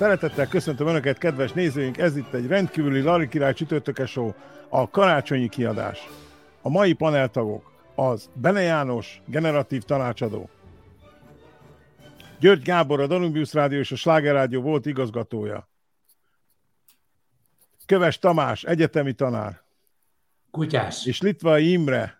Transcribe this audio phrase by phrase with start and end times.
[0.00, 1.98] Szeretettel köszöntöm Önöket, kedves nézőink!
[1.98, 4.32] Ez itt egy rendkívüli Lari Király csütörtökes show,
[4.68, 6.08] a karácsonyi kiadás.
[6.62, 10.50] A mai paneltagok az Bene János, generatív tanácsadó,
[12.38, 15.68] György Gábor, a Danubius Rádió és a Sláger Rádió volt igazgatója,
[17.86, 19.62] Köves Tamás, egyetemi tanár,
[20.50, 21.06] Kutyás.
[21.06, 22.19] és Litvai Imre,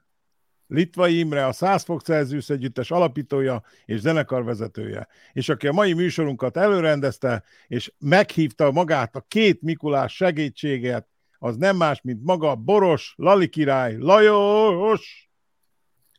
[0.70, 6.56] Litvai Imre, a 100 fok Celsius együttes alapítója és zenekarvezetője, és aki a mai műsorunkat
[6.56, 13.48] előrendezte, és meghívta magát a két Mikulás segítséget, az nem más, mint maga Boros, Lali
[13.48, 15.30] király, Lajos!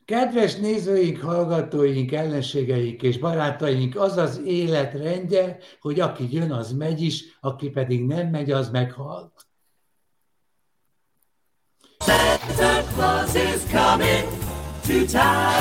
[0.06, 7.24] Kedves nézőink, hallgatóink, ellenségeink és barátaink, az az életrendje, hogy aki jön, az megy is,
[7.40, 9.46] aki pedig nem megy, az meghalt.
[12.00, 14.41] Santa Claus is coming
[15.00, 15.52] to.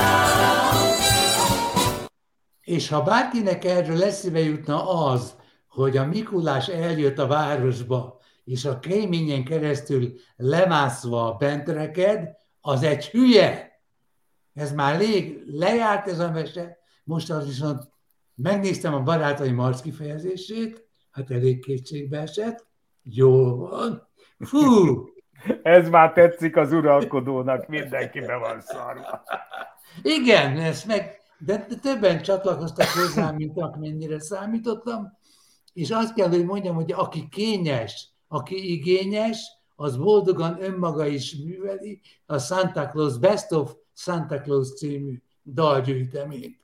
[2.60, 5.34] És ha bárkinek erről eszébe jutna az,
[5.68, 13.08] hogy a Mikulás eljött a városba, és a kéményen keresztül lemászva bent reked, az egy
[13.08, 13.80] hülye.
[14.54, 17.90] Ez már lég, lejárt ez a mese, most az viszont
[18.34, 22.66] megnéztem a barátaim arc kifejezését, hát elég kétségbe esett,
[23.02, 25.04] jó van, fú,
[25.62, 29.22] Ez már tetszik az uralkodónak, mindenki be van szarva.
[30.02, 35.18] Igen, ez meg, de többen csatlakoztak hozzám, mint amennyire számítottam,
[35.72, 42.00] és azt kell, hogy mondjam, hogy aki kényes, aki igényes, az boldogan önmaga is műveli
[42.26, 46.58] a Santa Claus Best of Santa Claus című dalgyűjteményt.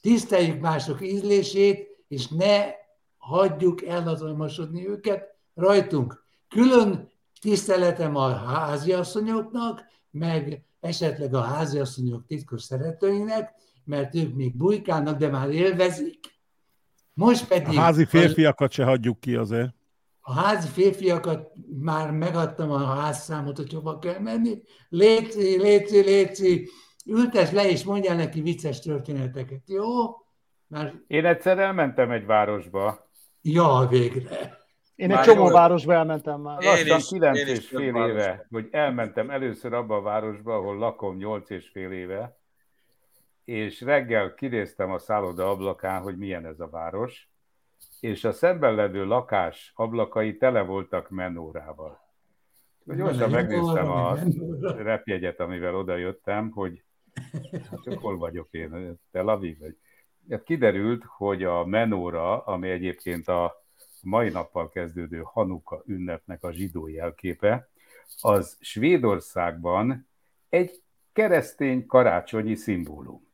[0.00, 2.64] Tiszteljük mások ízlését, és ne
[3.18, 6.24] hagyjuk elhatalmasodni őket rajtunk.
[6.48, 15.28] Külön tiszteletem a háziasszonyoknak, meg esetleg a háziasszonyok titkos szeretőinek, mert ők még bujkálnak, de
[15.28, 16.18] már élvezik.
[17.14, 19.74] Most A pedig házi férfiakat se hagyjuk ki azért.
[20.20, 24.62] a házi férfiakat már megadtam a házszámot, hogy hova kell menni.
[24.88, 26.68] Léci, léci, léci,
[27.06, 29.84] ültes le és mondjál neki vicces történeteket, jó?
[30.66, 33.10] Már, Én egyszer elmentem egy városba,
[33.42, 34.58] ja, végre.
[35.00, 35.52] Én egy Már csomó jól.
[35.52, 36.62] városba elmentem már.
[36.62, 38.20] Én lassan is, kilenc én is és fél városba.
[38.20, 42.38] éve, hogy elmentem először abba a városba, ahol lakom nyolc és fél éve,
[43.44, 47.28] és reggel kinéztem a szálloda ablakán, hogy milyen ez a város,
[48.00, 52.00] és a szemben levő lakás ablakai tele voltak menórával.
[52.84, 54.16] Gyorsan megnéztem a
[54.76, 56.82] repjegyet, amivel oda jöttem, hogy
[57.70, 59.76] hát hol vagyok én, Tel Aviv vagy.
[60.30, 63.59] Hát kiderült, hogy a menóra, ami egyébként a
[64.02, 67.68] mai nappal kezdődő Hanuka ünnepnek a zsidó jelképe,
[68.20, 70.08] az Svédországban
[70.48, 73.28] egy keresztény karácsonyi szimbólum.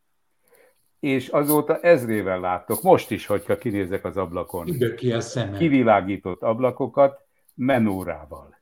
[1.01, 5.59] És azóta ezrével láttok, most is, hogyha kinézek az ablakon, ki a szemem.
[5.59, 8.59] kivilágított ablakokat menórával.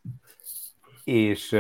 [1.04, 1.56] És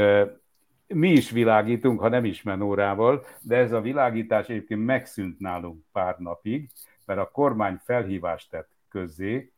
[0.86, 6.18] mi is világítunk, ha nem is menórával, de ez a világítás egyébként megszűnt nálunk pár
[6.18, 6.70] napig,
[7.04, 9.52] mert a kormány felhívást tett közzé,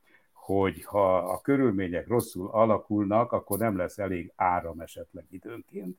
[0.47, 5.99] hogy ha a körülmények rosszul alakulnak, akkor nem lesz elég áram esetleg időnként.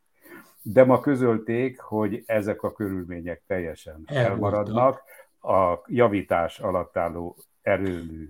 [0.62, 5.02] De ma közölték, hogy ezek a körülmények teljesen elmaradnak,
[5.42, 8.30] a javítás alatt álló erőmű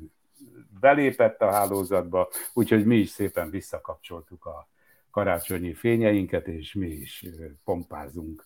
[0.79, 4.67] belépett a hálózatba, úgyhogy mi is szépen visszakapcsoltuk a
[5.11, 7.25] karácsonyi fényeinket, és mi is
[7.63, 8.45] pompázunk.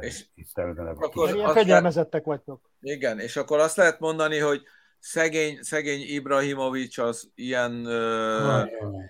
[0.00, 2.70] És itt ebben a akkor- azt fegyelmezettek vagytok.
[2.80, 4.62] Igen, és akkor azt lehet mondani, hogy
[5.02, 8.62] szegény, szegény Ibrahimovics az ilyen ö,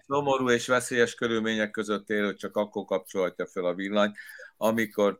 [0.06, 4.16] szomorú és veszélyes körülmények között él, hogy csak akkor kapcsolhatja fel a villanyt,
[4.56, 5.18] amikor,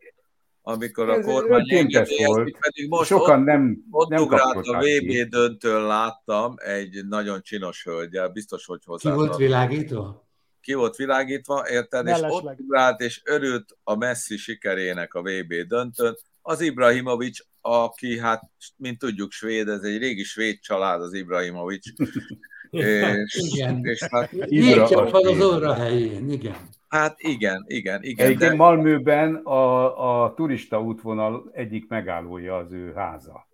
[0.63, 2.59] amikor a kormány önkéntes engedélyezi, volt.
[2.59, 5.23] pedig most Sokan ott, nem, ott nem ugrált a VB ki.
[5.25, 9.15] döntőn láttam egy nagyon csinos hölgyel, biztos, hogy Ki hozzá.
[9.15, 10.31] volt világítva?
[10.61, 12.07] ki volt világítva, érted?
[12.07, 12.59] És ott Mellesleg.
[12.61, 16.17] ugrált, és örült a Messi sikerének a VB döntőn.
[16.43, 18.43] Az Ibrahimovics, aki hát,
[18.77, 21.93] mint tudjuk, svéd, ez egy régi svéd család az Ibrahimovics.
[22.71, 23.85] és, Igen.
[23.85, 26.57] és hát, Ibra Jégcsap van az óra helyén, igen.
[26.89, 28.27] hát igen, igen, igen.
[28.27, 33.51] Egyébként De, Malmöben a, a turista útvonal egyik megállója az ő háza.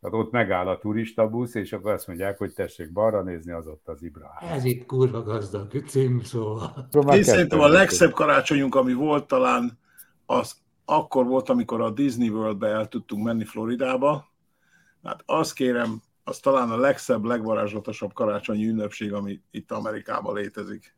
[0.00, 3.88] Tehát ott megáll a turistabusz, és akkor azt mondják, hogy tessék balra nézni, az ott
[3.88, 4.30] az Ibra.
[4.50, 6.88] Ez itt kurva gazdag cím, szóval.
[7.12, 9.78] Én szerintem a legszebb karácsonyunk, ami volt talán,
[10.26, 14.32] az akkor volt, amikor a Disney Worldbe el tudtunk menni Floridába.
[15.02, 20.96] Hát azt kérem, az talán a legszebb, legvarázslatosabb karácsonyi ünnepség, ami itt Amerikában létezik.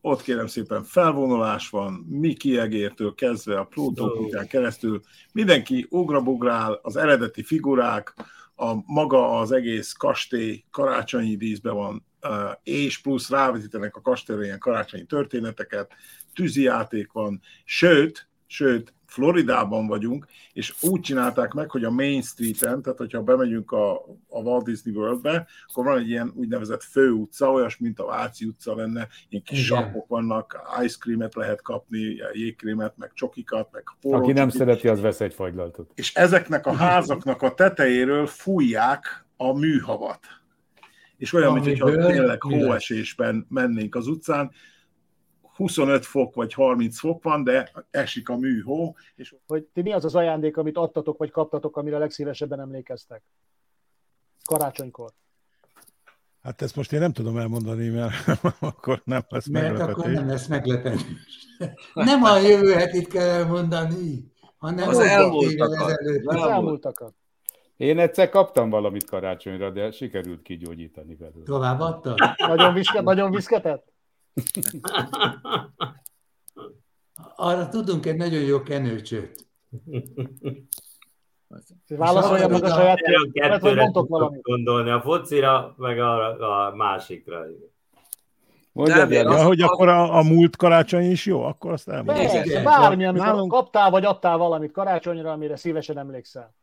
[0.00, 5.00] Ott kérem szépen felvonulás van, Mickey egértől kezdve a Pluto kutyán keresztül,
[5.32, 8.14] mindenki ugrabugrál, az eredeti figurák,
[8.56, 14.58] a maga az egész kastély karácsonyi díszben van, ö, és plusz rávetítenek a kastélyra ilyen
[14.58, 15.92] karácsonyi történeteket,
[16.34, 22.98] tűzijáték van, sőt, sőt, Floridában vagyunk, és úgy csinálták meg, hogy a Main Street-en, tehát
[22.98, 23.94] hogyha bemegyünk a,
[24.28, 28.74] a Walt Disney World-be, akkor van egy ilyen úgynevezett főutca, olyas, mint a Váci utca
[28.74, 29.82] lenne, ilyen kis Igen.
[29.82, 34.60] sapok vannak, ice creamet lehet kapni, jégkrémet, meg csokikat, meg forró Aki nem csokit.
[34.60, 35.90] szereti, az vesz egy fagylaltot.
[35.94, 40.20] És ezeknek a házaknak a tetejéről fújják a műhavat.
[41.16, 44.50] És olyan, mintha tényleg hóesésben mennénk az utcán,
[45.56, 50.04] 25 fok vagy 30 fok van, de esik a műhó, és Hogy ti mi az
[50.04, 53.22] az ajándék, amit adtatok, vagy kaptatok, amire legszívesebben emlékeztek?
[54.44, 55.10] Karácsonykor.
[56.42, 58.14] Hát ezt most én nem tudom elmondani, mert
[58.60, 61.04] akkor nem lesz Mert akkor nem lesz meglepetés.
[61.94, 65.80] Nem a jövő hetit kell elmondani, hanem Az elmúltakat.
[65.80, 66.50] Az Elmúlt.
[66.50, 67.14] elmúltakat.
[67.76, 71.44] Én egyszer kaptam valamit karácsonyra, de sikerült kigyógyítani belőle.
[71.44, 72.18] Továbbadtad?
[72.36, 73.91] Nagyon, viszket, nagyon viszketett?
[77.36, 79.46] Arra tudunk egy nagyon jó kenőcsőt.
[81.88, 82.98] Válaszolja meg a saját
[83.32, 83.90] kettőre
[84.42, 87.44] gondolni, a focira, meg a, a másikra.
[88.72, 92.14] Mondjad, Nem, Ja, hogy akkor a, a múlt karácsony is jó, akkor azt elmondom.
[92.16, 92.64] Persze, Igen.
[92.64, 96.54] bármi, amikor Nálunk- kaptál vagy adtál valamit karácsonyra, amire szívesen emlékszel.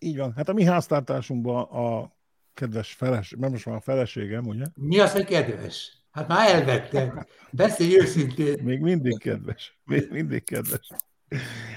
[0.00, 0.32] Így van.
[0.36, 2.12] Hát a mi háztartásunkban a
[2.54, 4.64] kedves feles, nem most már a feleségem, ugye?
[4.74, 6.01] Mi az, hogy kedves?
[6.12, 7.12] Hát már elvetted.
[7.50, 8.62] Beszélj őszintén.
[8.62, 9.78] Még mindig kedves.
[9.84, 10.88] Még mindig kedves.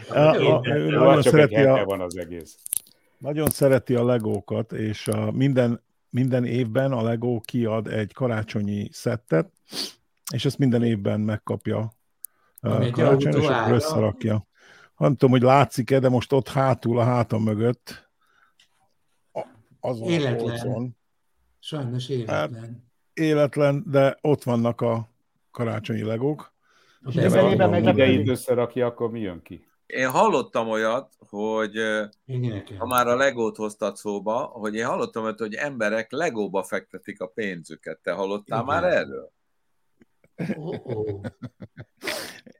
[0.09, 2.57] A, a, Jó, nagyon, egy szereti a, van az egész.
[3.17, 9.51] nagyon szereti a legókat, és a minden, minden évben a Lego kiad egy karácsonyi szettet,
[10.33, 11.93] és ezt minden évben megkapja
[12.61, 14.47] egy karácsony, és akkor összerakja.
[14.97, 18.09] Nem tudom, hogy látszik-e, de most ott hátul, a hátam mögött
[19.31, 19.45] a-
[19.79, 20.35] azon Életlen.
[20.39, 20.97] a polcon,
[21.59, 22.84] Sajnos életlen.
[23.15, 25.09] Életlen, de ott vannak a
[25.51, 26.53] karácsonyi legók.
[27.01, 28.13] A És van ha meglepődik.
[28.13, 29.67] ideit összerakja, akkor mi jön ki?
[29.85, 31.73] Én hallottam olyat, hogy
[32.25, 32.77] nekem.
[32.77, 37.27] ha már a legót hoztad szóba, hogy én hallottam olyat, hogy emberek legóba fektetik a
[37.27, 37.99] pénzüket.
[38.03, 38.73] Te hallottál Igen.
[38.73, 39.31] már erről?
[40.57, 41.21] Ó, ó.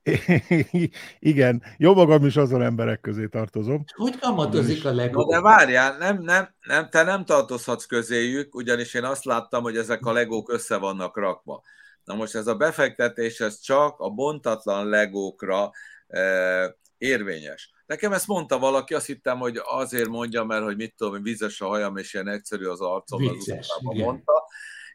[1.19, 3.83] Igen, jó magam is azon emberek közé tartozom.
[3.95, 5.25] Hogy kamatozik a No, Lego?
[5.25, 10.05] de várjál, nem, nem, nem, te nem tartozhatsz közéjük, ugyanis én azt láttam, hogy ezek
[10.05, 11.61] a legók össze vannak rakva.
[12.03, 15.71] Na most ez a befektetés, ez csak a bontatlan legókra
[16.07, 17.73] e, érvényes.
[17.85, 21.67] Nekem ezt mondta valaki, azt hittem, hogy azért mondja, mert hogy mit tudom, vizes a
[21.67, 24.05] hajam, és ilyen egyszerű az arcom, az Vicces, utcában igen.
[24.05, 24.33] mondta.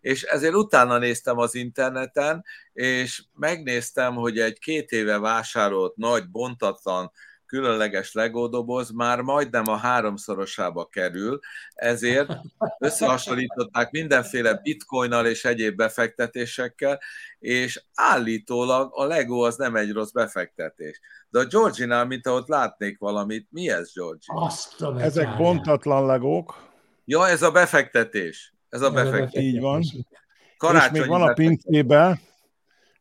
[0.00, 7.10] És ezért utána néztem az interneten, és megnéztem, hogy egy két éve vásárolt nagy, bontatlan,
[7.46, 11.38] különleges legódoboz már majdnem a háromszorosába kerül,
[11.74, 12.32] ezért
[12.78, 17.00] összehasonlították mindenféle bitcoinnal és egyéb befektetésekkel,
[17.38, 21.00] és állítólag a Lego az nem egy rossz befektetés.
[21.28, 24.26] De a Georginál, mint ahogy látnék valamit, mi ez, Georgi?
[24.98, 26.70] Ezek bontatlan legók,
[27.10, 28.54] Ja, ez a befektetés.
[28.70, 29.42] Ez a befektetés.
[29.42, 29.80] Így van.
[29.80, 29.96] és
[30.56, 32.20] Karácsonyi még van a pincébe,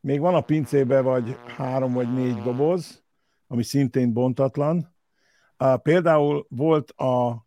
[0.02, 3.04] még van a pincébe vagy három vagy négy doboz,
[3.48, 4.96] ami szintén bontatlan.
[5.58, 7.46] Uh, például volt, a,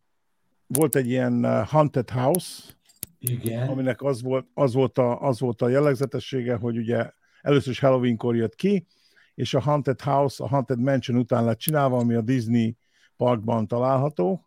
[0.67, 2.63] volt egy ilyen uh, haunted house,
[3.19, 3.69] Igen.
[3.69, 7.11] aminek az volt, az, volt a, az volt a jellegzetessége, hogy ugye
[7.41, 8.87] először is Halloweenkor jött ki,
[9.35, 12.77] és a Haunted House, a Haunted Mansion után lett csinálva, ami a Disney
[13.17, 14.47] parkban található.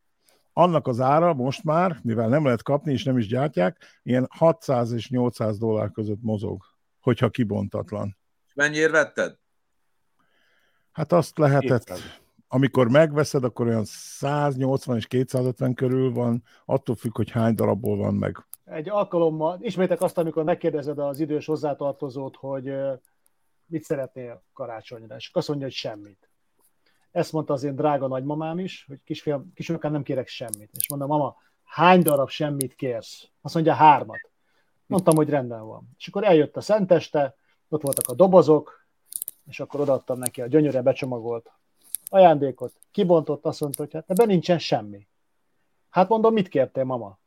[0.57, 4.91] Annak az ára most már, mivel nem lehet kapni, és nem is gyártják, ilyen 600
[4.91, 6.63] és 800 dollár között mozog,
[6.99, 8.17] hogyha kibontatlan.
[8.53, 9.37] Mennyire vetted?
[10.91, 12.19] Hát azt lehetett, 200.
[12.47, 18.13] amikor megveszed, akkor olyan 180 és 250 körül van, attól függ, hogy hány darabból van
[18.13, 18.47] meg.
[18.65, 22.73] Egy alkalommal, ismétek azt, amikor megkérdezed az idős hozzátartozót, hogy
[23.65, 26.29] mit szeretnél karácsonyra, és azt mondja, hogy semmit.
[27.15, 30.69] Ezt mondta az én drága nagymamám is, hogy kisfiam, kisfiam nem kérek semmit.
[30.73, 33.27] És mondom, mama, hány darab semmit kérsz?
[33.41, 34.29] Azt mondja, hármat.
[34.85, 35.89] Mondtam, hogy rendben van.
[35.97, 37.35] És akkor eljött a szenteste,
[37.69, 38.85] ott voltak a dobozok,
[39.47, 41.51] és akkor odaadtam neki a gyönyörre becsomagolt
[42.09, 42.73] ajándékot.
[42.91, 45.07] Kibontott, azt mondta, hogy hát ebben nincsen semmi.
[45.89, 47.17] Hát mondom, mit kértél, mama?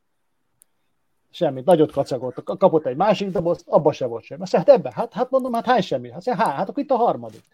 [1.30, 2.44] Semmit, nagyot kacagott.
[2.44, 4.42] Kapott egy másik dobozt, abba se volt semmi.
[4.42, 6.10] Azt hát ebben, hát, hát mondom, hát hány semmi?
[6.10, 7.44] Hát, hát, hát akkor itt a harmadik.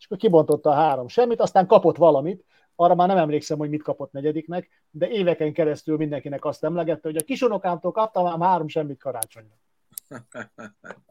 [0.00, 3.82] És akkor kibontotta a három semmit, aztán kapott valamit, arra már nem emlékszem, hogy mit
[3.82, 8.98] kapott negyediknek, de éveken keresztül mindenkinek azt emlegette, hogy a kisunokámtól kaptam ám három semmit
[8.98, 9.54] karácsonyra.
[10.08, 10.50] Hát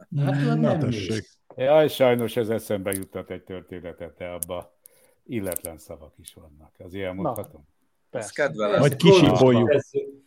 [0.09, 1.29] Na nem tessék.
[1.55, 4.73] Jaj, sajnos ez eszembe juttat egy történetet, de abba
[5.23, 6.73] illetlen szavak is vannak.
[6.77, 7.67] Az ilyen mondhatom?
[8.09, 8.31] Persze.
[8.33, 8.79] kedvelem.
[8.79, 9.69] Majd kisipoljuk.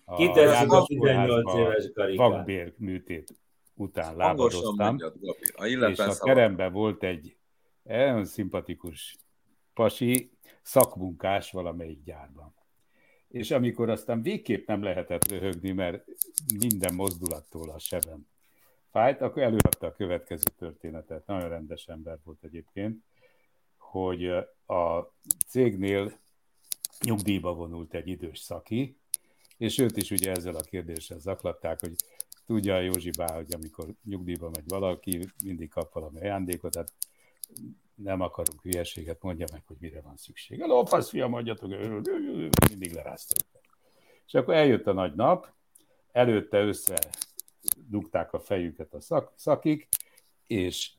[0.05, 2.29] A Kitesszük a János 18 kórházba éves karikát.
[2.29, 3.35] Vakbér műtét
[3.75, 5.77] után lábadoztam, mondjad, Gabi.
[5.77, 6.25] A és a szavak.
[6.25, 7.37] teremben volt egy
[7.83, 9.17] nagyon szimpatikus
[9.75, 12.55] pasi, szakmunkás valamelyik gyárban.
[13.29, 16.05] És amikor aztán végképp nem lehetett röhögni, mert
[16.59, 18.27] minden mozdulattól a sebem
[18.91, 21.27] fájt, akkor előadta a következő történetet.
[21.27, 23.05] Nagyon rendes ember volt egyébként,
[23.77, 24.27] hogy
[24.67, 25.13] a
[25.47, 26.13] cégnél
[27.05, 28.97] nyugdíjba vonult egy idős szaki,
[29.57, 31.95] és őt is ugye ezzel a kérdéssel zaklatták, hogy
[32.47, 36.93] tudja a Józsi bá, hogy amikor nyugdíjba megy valaki, mindig kap valami ajándékot, tehát
[37.95, 40.67] nem akarunk hülyeséget, mondja meg, hogy mire van szüksége.
[40.67, 41.69] Lófasz, fiam, mondjatok,
[42.69, 43.63] mindig lerázta őket.
[44.27, 45.49] És akkor eljött a nagy nap,
[46.13, 46.99] előtte össze
[47.77, 49.89] dugták a fejüket a szak, szakik,
[50.47, 50.91] és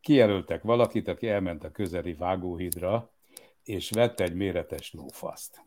[0.00, 3.10] kijelöltek valakit, aki elment a közeli vágóhídra,
[3.64, 5.64] és vette egy méretes lófaszt.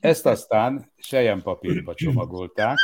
[0.00, 2.76] Ezt aztán sejempapírba csomagolták,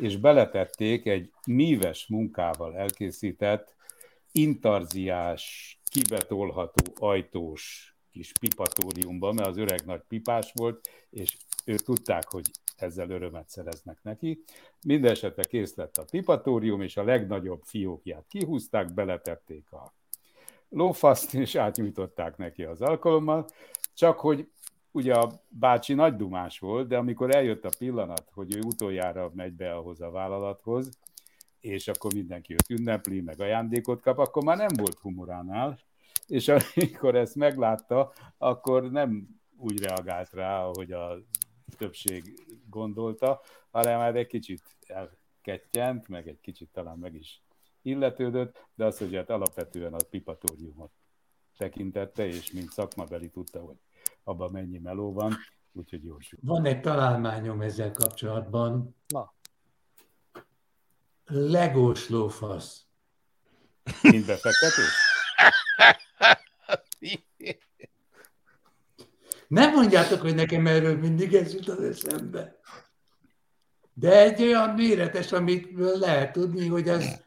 [0.00, 3.74] és beletették egy míves munkával elkészített,
[4.38, 12.50] intarziás, kibetolható ajtós kis pipatóriumba, mert az öreg nagy pipás volt, és ők tudták, hogy
[12.76, 14.44] ezzel örömet szereznek neki.
[14.86, 19.94] Mindenesetre kész lett a pipatórium, és a legnagyobb fiókját kihúzták, beletették a
[20.68, 23.46] lófaszt, és átnyújtották neki az alkalommal,
[23.94, 24.48] csak hogy
[24.90, 29.52] ugye a bácsi nagy dumás volt, de amikor eljött a pillanat, hogy ő utoljára megy
[29.52, 30.98] be ahhoz a vállalathoz,
[31.64, 35.78] és akkor mindenki őt ünnepli, meg ajándékot kap, akkor már nem volt humoránál,
[36.26, 41.18] és amikor ezt meglátta, akkor nem úgy reagált rá, ahogy a
[41.76, 43.40] többség gondolta,
[43.70, 47.42] hanem már egy kicsit elkettyent, meg egy kicsit talán meg is
[47.82, 50.92] illetődött, de az, hogy hát alapvetően a pipatóriumot
[51.56, 53.76] tekintette, és mint szakmabeli tudta, hogy
[54.24, 55.32] abban mennyi meló van,
[55.72, 56.38] úgyhogy jó sül.
[56.42, 58.96] Van egy találmányom ezzel kapcsolatban.
[59.06, 59.33] Na.
[61.26, 62.82] Legós lófasz.
[64.02, 64.82] Mind befektető?
[69.48, 72.60] Nem mondjátok, hogy nekem erről mindig ez jut az eszembe.
[73.92, 77.22] De egy olyan méretes, amit lehet tudni, hogy az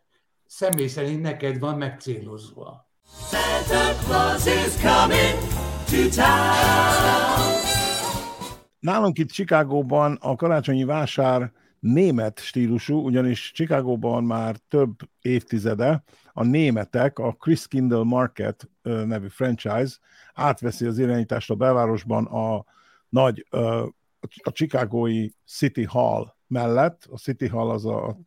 [0.45, 2.89] személy szerint neked van megcélozva.
[3.29, 5.39] Santa Claus is coming
[5.85, 7.65] to town.
[8.79, 16.03] Nálunk itt Chicagóban a karácsonyi vásár német stílusú, ugyanis Chicagóban már több évtizede
[16.33, 19.95] a németek a Chris Kindle Market nevű franchise
[20.33, 22.65] átveszi az irányítást a belvárosban a
[23.09, 23.47] nagy,
[24.43, 27.07] a Chicagói City Hall mellett.
[27.11, 28.17] A City Hall az a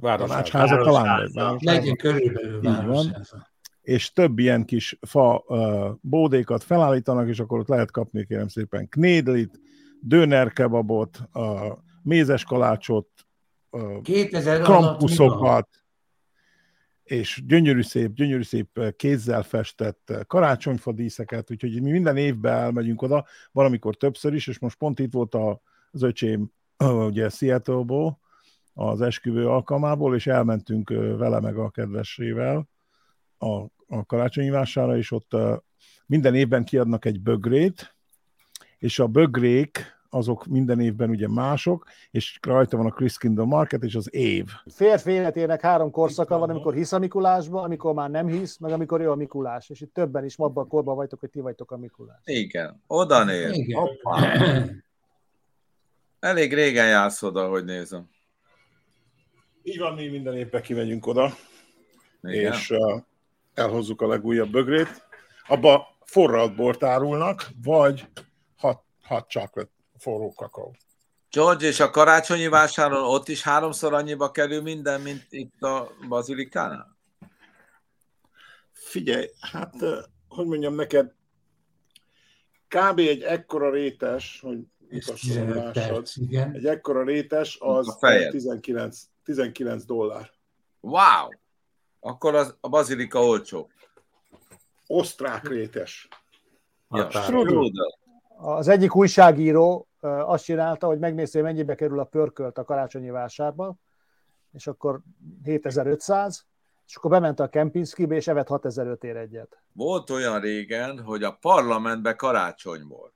[0.00, 2.84] tanácsháza talán, Legyen körülbelül Így van.
[2.86, 3.48] városháza.
[3.80, 8.88] és több ilyen kis fa uh, bódékat felállítanak, és akkor ott lehet kapni, kérem szépen,
[8.88, 9.60] knédlit,
[10.00, 11.66] dönerkebabot, uh,
[12.02, 13.08] mézes kalácsot,
[13.70, 14.82] uh, 2000 alatt mi van?
[14.82, 15.68] krampuszokat,
[17.02, 23.26] és gyönyörű szép, gyönyörű szép kézzel festett karácsonyfa díszeket, úgyhogy mi minden évben elmegyünk oda,
[23.52, 25.34] valamikor többször is, és most pont itt volt
[25.90, 26.52] az öcsém,
[27.08, 28.18] ugye Seattle-ból,
[28.74, 32.68] az esküvő alkalmából, és elmentünk vele meg a kedvesével,
[33.38, 33.54] a,
[33.86, 35.36] a karácsonyi vásárra, és ott
[36.06, 37.94] minden évben kiadnak egy bögrét,
[38.78, 43.82] és a bögrék azok minden évben ugye mások, és rajta van a Chris Kindle Market,
[43.82, 44.46] és az év.
[44.74, 49.00] Férfi életének három korszaka van, amikor hisz a Mikulásba, amikor már nem hisz, meg amikor
[49.00, 49.68] ő a Mikulás.
[49.68, 52.20] És itt többen is abban a korban vagytok, hogy ti vagytok a Mikulás.
[52.24, 53.52] Igen, oda néz.
[53.52, 53.80] Igen.
[53.80, 54.34] Hoppá.
[56.20, 58.08] Elég régen jársz oda, hogy nézem.
[59.62, 61.30] Így van, mi minden évben kimegyünk oda,
[62.22, 62.52] Igen.
[62.52, 63.02] és uh,
[63.54, 65.08] elhozzuk a legújabb bögrét.
[65.46, 68.08] Abba forralt bort árulnak, vagy
[68.56, 70.74] hat, hat chocolate, forró kakaó.
[71.30, 76.96] George, és a karácsonyi vásáron ott is háromszor annyiba kerül minden, mint itt a bazilikánál?
[78.72, 79.74] Figyelj, hát,
[80.28, 81.12] hogy mondjam neked,
[82.68, 82.98] kb.
[82.98, 86.08] egy ekkora rétes, hogy 15 másod,
[86.52, 88.30] egy ekkora rétes az A fejed.
[88.30, 90.30] 19, 19 dollár.
[90.80, 91.28] Wow!
[92.00, 93.70] Akkor az, a bazilika olcsó.
[94.86, 96.08] Osztrák rétes.
[96.90, 97.02] Jó,
[97.68, 97.98] de-
[98.36, 103.80] Az egyik újságíró azt csinálta, hogy megnézte, hogy mennyibe kerül a pörkölt a karácsonyi vásárban,
[104.52, 105.00] és akkor
[105.44, 106.46] 7500,
[106.86, 109.62] és akkor bement a Kempinskibe, és evett 6005 ér egyet.
[109.72, 113.12] Volt olyan régen, hogy a parlamentben karácsony volt.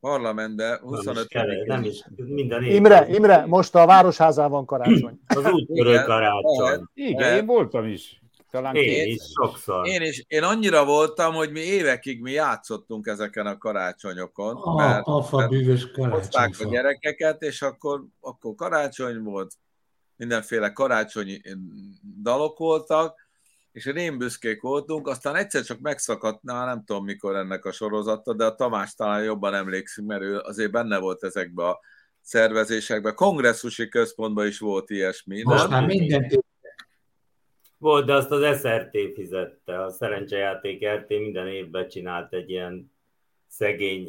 [0.00, 2.74] Parlamentben Nem is, 25 kell, nem is, minden év.
[2.74, 5.20] Imre, Imre, most a Városházán van karácsony.
[5.26, 6.04] Az úttörő Igen.
[6.04, 6.84] karácsony.
[6.94, 8.22] Igen, én voltam is.
[8.50, 9.86] Talán Én is, sokszor.
[9.86, 15.30] Én is, én annyira voltam, hogy mi évekig mi játszottunk ezeken a karácsonyokon, A, mert,
[15.30, 19.54] mert bűvös hozták a gyerekeket, és akkor, akkor karácsony volt,
[20.16, 21.40] mindenféle karácsonyi
[22.22, 23.24] dalok voltak,
[23.72, 28.44] és rémbüszkék voltunk, aztán egyszer csak megszakadt, na, nem tudom mikor ennek a sorozata, de
[28.44, 31.80] a Tamás talán jobban emlékszik, mert ő azért benne volt ezekbe a
[32.20, 33.14] szervezésekben.
[33.14, 35.42] Kongresszusi központban is volt ilyesmi.
[35.42, 35.70] Most nem?
[35.70, 36.44] már mindent
[37.86, 39.84] Volt, de azt az SRT fizette.
[39.84, 42.92] A szerencsejáték RT minden évben csinált egy ilyen
[43.48, 44.08] szegény,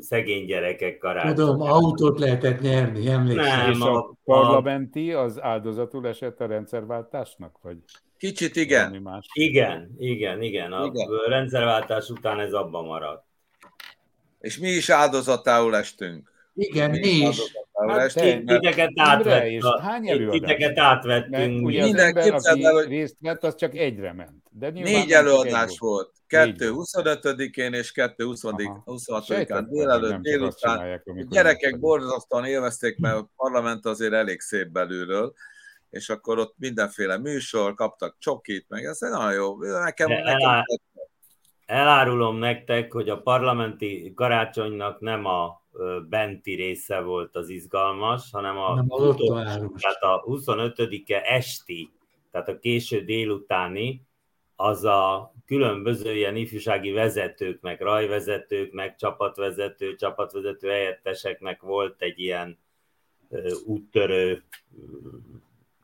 [0.00, 1.34] szegény gyerekek karácsony.
[1.34, 3.70] tudom, autót lehetett nyerni, emlékszem.
[3.70, 7.58] Nem, a- a parlamenti az áldozatul esett a rendszerváltásnak?
[7.62, 7.76] Vagy
[8.18, 9.02] Kicsit igen.
[9.02, 9.26] más?
[9.32, 10.72] Igen, igen, igen.
[10.72, 11.08] A Igen.
[11.28, 13.24] rendszerváltás után ez abban maradt.
[14.40, 16.32] És mi is áldozatául estünk.
[16.58, 17.52] Igen, mi is.
[17.88, 20.40] Hát Titeket átvett, hány előadás?
[20.40, 21.66] titeket átvettünk.
[21.66, 24.42] ugye az Minden- ember, képzeld el, aki hogy- részt vett, az csak egyre ment.
[24.50, 26.12] De négy előadás egy volt.
[26.26, 26.86] Kettő volt.
[26.92, 28.82] 25-én és kettő 20 Aha.
[28.86, 31.00] 26-án Sejtettem, hogy délelőtt, délután.
[31.04, 35.32] A gyerekek borzasztóan élvezték, mert a parlament azért elég szép belülről,
[35.90, 39.56] és akkor ott mindenféle műsor, kaptak csokit, meg ez nagyon jó.
[39.62, 40.64] Nekem, De nekem elá-
[41.66, 45.65] Elárulom nektek, hogy a parlamenti karácsonynak nem a
[46.08, 49.16] benti része volt az izgalmas, hanem a, Nem az
[49.80, 51.90] tehát a 25-e esti,
[52.30, 54.06] tehát a késő délutáni,
[54.56, 62.58] az a különböző ilyen ifjúsági vezetőknek, rajvezetőknek, csapatvezető, csapatvezető helyetteseknek volt egy ilyen
[63.64, 64.44] úttörő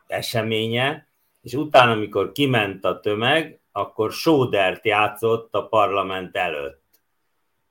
[0.07, 1.07] eseménye,
[1.42, 6.82] és utána, amikor kiment a tömeg, akkor sódert játszott a parlament előtt.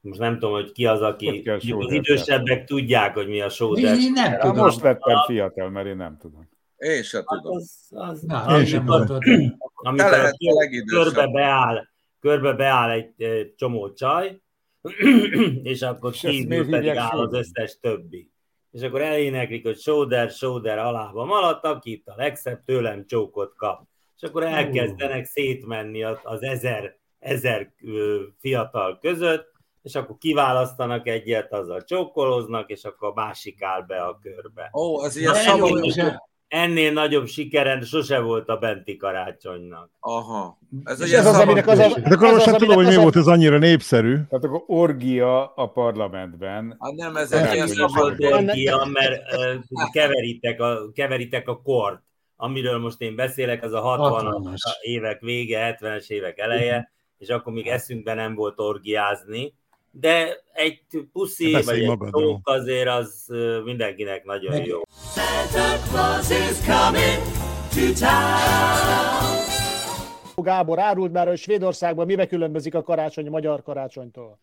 [0.02, 1.42] Most nem tudom, hogy ki az, aki...
[1.42, 3.96] kell Az idősebbek tudják, hogy mi a sóder.
[3.96, 4.58] Mi nem Ja, tudom.
[4.58, 6.50] most lettem fiatal, mert én nem tudom.
[6.78, 7.58] én sem Hát tudom.
[7.58, 9.20] az, az, Na, én sem amikor, tudom.
[9.74, 11.88] amikor Te lehet a körbe beáll,
[12.20, 14.42] körbe beáll egy csomó csaj,
[15.64, 18.32] és akkor kívül pedig áll az összes többi.
[18.72, 23.88] És akkor eléneklik, hogy sóder, sóder alába maradt, aki itt a legszebb tőlem csókot kap.
[24.16, 27.72] És akkor elkezdenek szétmenni az, az ezer, ezer
[28.40, 29.51] fiatal között,
[29.82, 34.70] és akkor kiválasztanak egyet, azzal csókoloznak, és akkor a másik áll be a körbe.
[34.74, 35.34] Ó, az ilyen.
[35.34, 39.90] Se- Ennél nagyobb sikeren sose volt a benti karácsonynak.
[40.00, 40.58] Aha.
[40.84, 42.96] Ez És ez az, aminek az a- Hát akkor most az, nem tudom, hogy az
[42.96, 44.14] mi volt ez annyira népszerű.
[44.14, 46.78] Tehát akkor orgia a parlamentben.
[46.80, 48.24] Hát nem, ez egy ilyen szabad.
[48.24, 49.22] orgia, mert
[49.92, 52.02] keveritek a, keveritek a kort.
[52.36, 54.72] Amiről most én beszélek, az a 60-as 60-as.
[54.82, 59.54] évek vége, 70-es évek eleje, és akkor még eszünkben nem volt orgiázni,
[59.92, 62.22] de egy puszi, Beszélj vagy egy magadról.
[62.24, 63.26] tók azért az
[63.64, 64.82] mindenkinek nagyon Meg- jó.
[65.14, 67.22] Santa Claus is coming
[67.74, 69.40] to town.
[70.36, 74.40] Gábor, árult már, hogy Svédországban mivel különbözik a karácsony a magyar karácsonytól?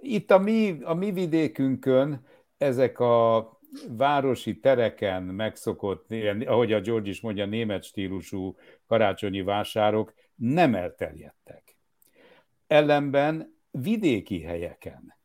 [0.00, 2.26] Itt a mi, a mi vidékünkön
[2.58, 3.48] ezek a
[3.88, 6.06] városi tereken megszokott,
[6.46, 11.76] ahogy a George is mondja, német stílusú karácsonyi vásárok nem elterjedtek.
[12.66, 15.16] Ellenben vidéki helyeken,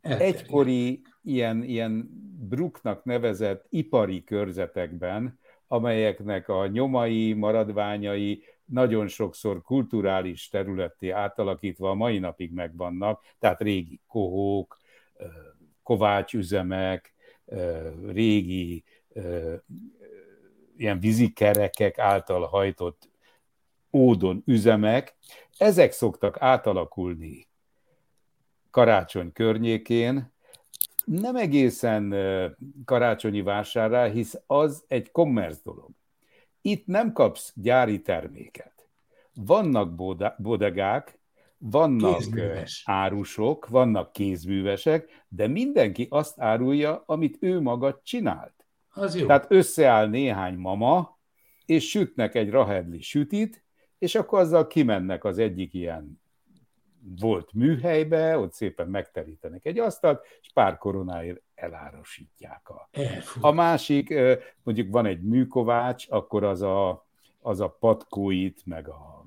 [0.00, 0.40] elterjedt.
[0.40, 2.08] egykori ilyen, ilyen
[2.48, 12.18] bruknak nevezett ipari körzetekben, amelyeknek a nyomai, maradványai nagyon sokszor kulturális területté átalakítva a mai
[12.18, 14.78] napig megvannak, tehát régi kohók,
[15.82, 17.14] kovácsüzemek,
[18.06, 18.84] régi
[20.76, 23.08] ilyen vízikerekek által hajtott
[23.92, 25.16] ódon üzemek,
[25.58, 27.46] ezek szoktak átalakulni
[28.76, 30.32] karácsony környékén,
[31.04, 32.14] nem egészen
[32.84, 35.90] karácsonyi vásárrá, hisz az egy commerce dolog.
[36.60, 38.88] Itt nem kapsz gyári terméket.
[39.34, 39.94] Vannak
[40.38, 41.18] bodegák,
[41.58, 42.82] vannak Kézműves.
[42.86, 48.66] árusok, vannak kézművesek, de mindenki azt árulja, amit ő maga csinált.
[48.88, 49.26] Az jó.
[49.26, 51.18] Tehát összeáll néhány mama,
[51.66, 53.64] és sütnek egy rahedli sütit,
[53.98, 56.24] és akkor azzal kimennek az egyik ilyen
[57.20, 62.88] volt műhelybe, ott szépen megterítenek egy asztalt, és pár koronáért elárasítják a,
[63.40, 64.14] a másik,
[64.62, 67.06] mondjuk van egy műkovács, akkor az a,
[67.40, 69.26] az a patkóit, meg a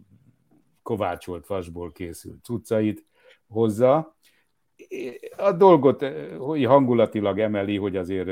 [0.81, 3.05] kovácsolt vasból készült cuccait
[3.47, 4.17] hozza.
[5.37, 6.05] A dolgot
[6.37, 8.29] hogy hangulatilag emeli, hogy azért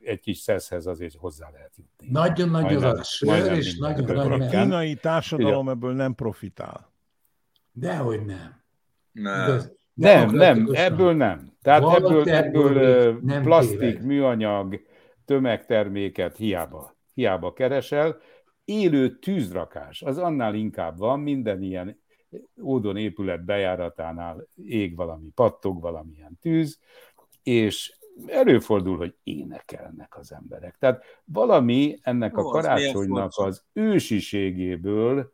[0.00, 2.08] egy kis szeszhez azért hozzá lehet jutni.
[2.10, 6.89] Nagyon nagy az a sör, és nagyon nagy A kínai társadalom ebből nem profitál.
[7.72, 8.62] Dehogy nem.
[9.12, 9.48] Nem.
[9.48, 9.78] Igaz?
[9.94, 11.52] Nem, nem, ebből nem.
[11.62, 14.04] Tehát Walter ebből, ebből nem plastik, téved.
[14.04, 14.82] műanyag,
[15.24, 18.20] tömegterméket hiába, hiába keresel.
[18.64, 22.00] élő tűzrakás, az annál inkább van, minden ilyen
[22.62, 26.78] ódon épület bejáratánál ég valami, pattog valamilyen tűz,
[27.42, 30.76] és előfordul, hogy énekelnek az emberek.
[30.78, 33.42] Tehát valami ennek a Ó, az karácsonynak furcsa.
[33.42, 35.32] az ősiségéből,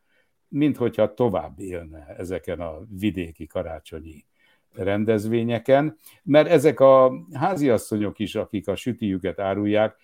[0.49, 4.25] mint hogyha tovább élne ezeken a vidéki karácsonyi
[4.73, 9.97] rendezvényeken, mert ezek a háziasszonyok is, akik a sütijüket árulják,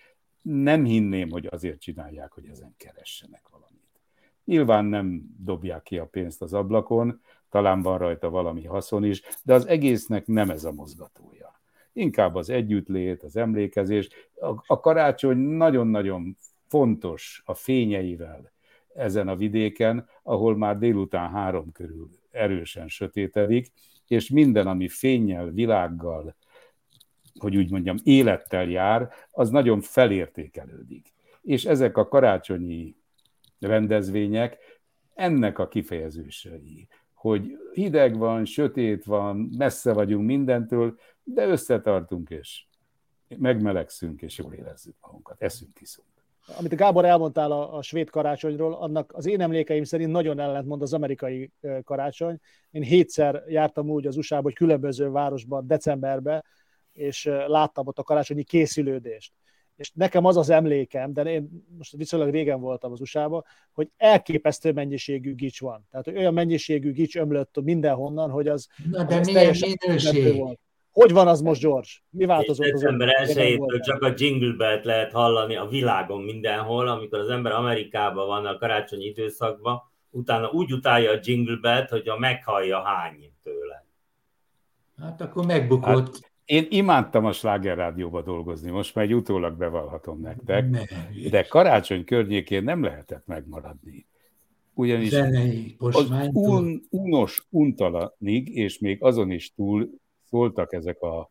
[0.43, 4.01] nem hinném, hogy azért csinálják, hogy ezen keressenek valamit.
[4.45, 9.55] Nyilván nem dobják ki a pénzt az ablakon, talán van rajta valami haszon is, de
[9.55, 11.61] az egésznek nem ez a mozgatója.
[11.93, 14.09] Inkább az együttlét, az emlékezés.
[14.35, 18.53] A, a karácsony nagyon-nagyon fontos a fényeivel
[18.95, 23.73] ezen a vidéken, ahol már délután három körül erősen sötétedik,
[24.07, 26.35] és minden, ami fényel, világgal,
[27.39, 31.15] hogy úgy mondjam, élettel jár, az nagyon felértékelődik.
[31.43, 32.97] És ezek a karácsonyi
[33.61, 34.59] rendezvények
[35.15, 42.65] ennek a kifejezősei, hogy hideg van, sötét van, messze vagyunk mindentől, de összetartunk, és
[43.39, 46.12] megmelegszünk, és jól érezzük magunkat, eszünk, iszunk.
[46.59, 50.83] Amit a Gábor elmondtál a, a svéd karácsonyról, annak az én emlékeim szerint nagyon ellentmond
[50.83, 51.51] az amerikai
[51.85, 52.39] karácsony.
[52.71, 56.45] Én hétszer jártam úgy az USA-ba, hogy különböző városban decemberben,
[56.93, 59.33] és láttam ott a karácsonyi készülődést.
[59.77, 64.73] És nekem az az emlékem, de én most viszonylag régen voltam az USA-ba, hogy elképesztő
[64.73, 65.87] mennyiségű gics van.
[65.91, 70.37] Tehát hogy olyan mennyiségű gics ömlött mindenhonnan, hogy az, Na de az milyen teljesen minőség?
[70.37, 70.61] volt.
[70.93, 71.89] Hogy van az most, George?
[72.11, 72.67] Mi változott?
[72.67, 73.81] az december utóbbi években 1 voltál?
[73.81, 78.59] csak a Jingle Belt lehet hallani a világon mindenhol, amikor az ember Amerikában van a
[78.59, 83.87] karácsonyi időszakban, utána úgy utálja a Jingle Belt, hogy a meghallja hány tőle.
[85.01, 86.31] Hát akkor megbukott.
[86.45, 90.81] Én imádtam a Sláger Rádióba dolgozni, most már egy utólag bevallhatom nektek, Ne,
[91.31, 94.07] de karácsony környékén nem lehetett megmaradni.
[94.75, 99.91] Ugyanis zenei az un, unos untalanig, és még azon is túl
[100.33, 101.31] szóltak ezek a,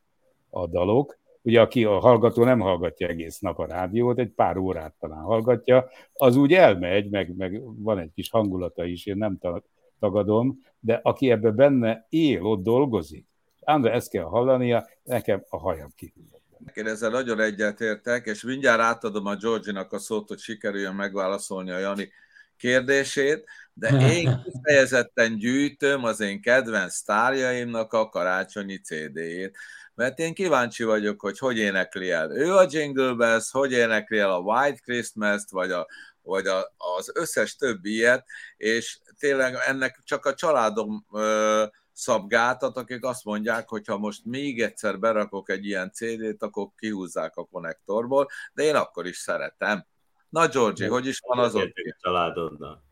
[0.50, 1.20] a dalok.
[1.42, 5.90] Ugye aki a hallgató nem hallgatja egész nap a rádiót, egy pár órát talán hallgatja,
[6.14, 9.66] az úgy elmegy, meg, meg van egy kis hangulata is, én nem ta-
[10.00, 13.30] tagadom, de aki ebbe benne él, ott dolgozik,
[13.64, 16.42] Andra ezt kell hallania, nekem a hajam kihűlött.
[16.74, 21.78] Én ezzel nagyon egyetértek, és mindjárt átadom a Georginak a szót, hogy sikerüljön megválaszolni a
[21.78, 22.10] Jani
[22.58, 23.46] kérdését,
[23.82, 29.58] de én kifejezetten gyűjtöm az én kedvenc sztárjaimnak a karácsonyi CD-jét,
[29.96, 34.32] mert én kíváncsi vagyok, hogy hogy énekli el ő a Jingle Bells, hogy énekli el
[34.32, 35.88] a White Christmas-t, vagy, a,
[36.22, 38.26] vagy a, az összes többi ilyet,
[38.58, 44.26] és tényleg ennek csak a családom ö, szab gátat, akik azt mondják, hogy ha most
[44.26, 49.86] még egyszer berakok egy ilyen CD-t, akkor kihúzzák a konnektorból, de én akkor is szeretem.
[50.30, 51.62] Na, Georgi, hogy is van az ott?
[51.62, 52.91] Egyetértek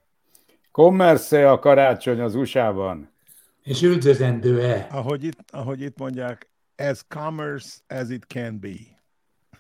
[0.72, 3.10] Commerce a karácsony az USA-ban.
[3.64, 4.88] És üldözendő-e?
[4.92, 8.76] Ahogy itt, ahogy itt mondják, as commerce as it can be.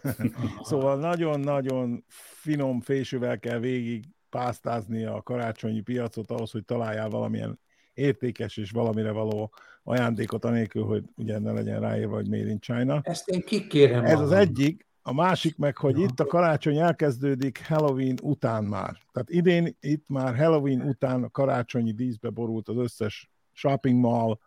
[0.61, 7.59] szóval nagyon-nagyon finom fésűvel kell végig pásztázni a karácsonyi piacot ahhoz, hogy találjál valamilyen
[7.93, 12.99] értékes és valamire való ajándékot, anélkül, hogy ugye ne legyen ráírva, hogy Made in China.
[13.03, 14.37] Ezt én kikérem Ez az magam.
[14.37, 18.97] egyik, a másik meg, hogy itt a karácsony elkezdődik Halloween után már.
[19.11, 24.39] Tehát idén itt már Halloween után a karácsonyi díszbe borult az összes shopping mall,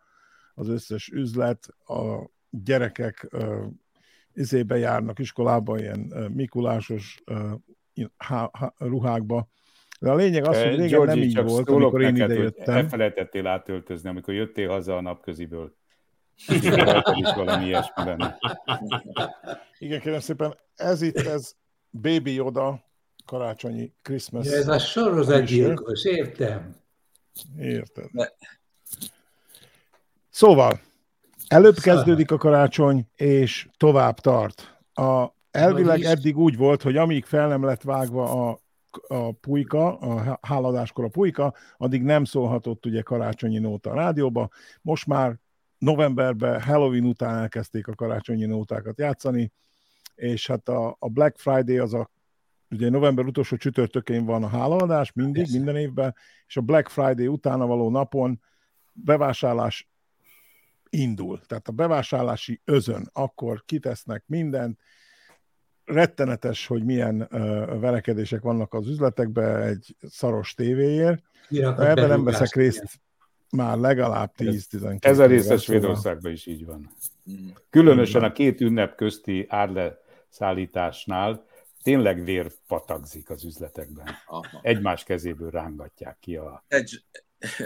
[0.55, 3.67] az összes üzlet, a gyerekek uh,
[4.35, 7.53] izébe járnak iskolába, ilyen uh, mikulásos uh,
[8.17, 9.49] há, há, ruhákba.
[10.01, 12.77] De a lényeg az, hogy régen Georgi, nem így volt, amikor én ide jöttem.
[12.77, 15.77] Elfelejtettél átöltözni, amikor jöttél haza a napköziből.
[17.15, 18.39] Is valami ilyesmi benne.
[19.79, 21.55] Igen, kérem szépen, ez itt, ez
[21.91, 22.85] Baby Yoda
[23.25, 24.47] karácsonyi Christmas.
[24.47, 26.75] Ja, ez a sorozatgyilkos, értem.
[27.59, 28.11] Érted.
[30.31, 30.81] Szóval,
[31.49, 31.95] előbb Szóval.
[31.95, 34.77] kezdődik a karácsony, és tovább tart.
[34.95, 38.61] A, elvileg eddig úgy volt, hogy amíg fel nem lett vágva a,
[39.09, 44.49] a pulyka, a háladáskor a pulyka, addig nem szólhatott ugye karácsonyi nóta a rádióba.
[44.83, 45.39] Most már
[45.83, 49.53] novemberben, Halloween után elkezdték a karácsonyi nótákat játszani,
[50.15, 52.11] és hát a, a Black Friday az a
[52.71, 55.57] ugye november utolsó csütörtökén van a hálaadás, mindig, Persze.
[55.57, 56.15] minden évben,
[56.47, 58.41] és a Black Friday utána való napon
[58.93, 59.89] bevásárlás
[60.91, 61.41] indul.
[61.47, 64.79] Tehát a bevásárlási özön, akkor kitesznek mindent,
[65.85, 71.23] rettenetes, hogy milyen uh, verekedések vannak az üzletekben egy szaros tévéért.
[71.79, 73.01] Ebben nem veszek részt
[73.57, 76.91] már legalább 10-12 Ez a része Svédországban is így van.
[77.31, 77.49] Mm.
[77.71, 81.45] Különösen a két ünnep közti árleszállításnál
[81.83, 84.07] tényleg vér patakzik az üzletekben.
[84.27, 84.61] Aha.
[84.63, 87.03] Egymás kezéből rángatják ki a Egy,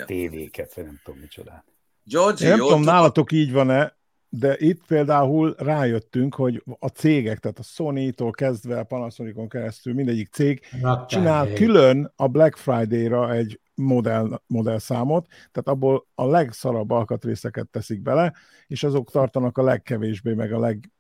[0.07, 1.65] tévéket, vagy nem tudom micsodát.
[2.05, 3.97] Georgie, Én nem tudom, tudod, nálatok így van-e,
[4.29, 10.29] de itt például rájöttünk, hogy a cégek, tehát a Sony-tól kezdve a Panasonicon keresztül mindegyik
[10.33, 11.07] cég Raktárhely.
[11.07, 18.03] csinál külön a Black Friday-ra egy modell, modell számot, tehát abból a legszarabb alkatrészeket teszik
[18.03, 18.33] bele,
[18.67, 20.91] és azok tartanak a legkevésbé, meg a leg,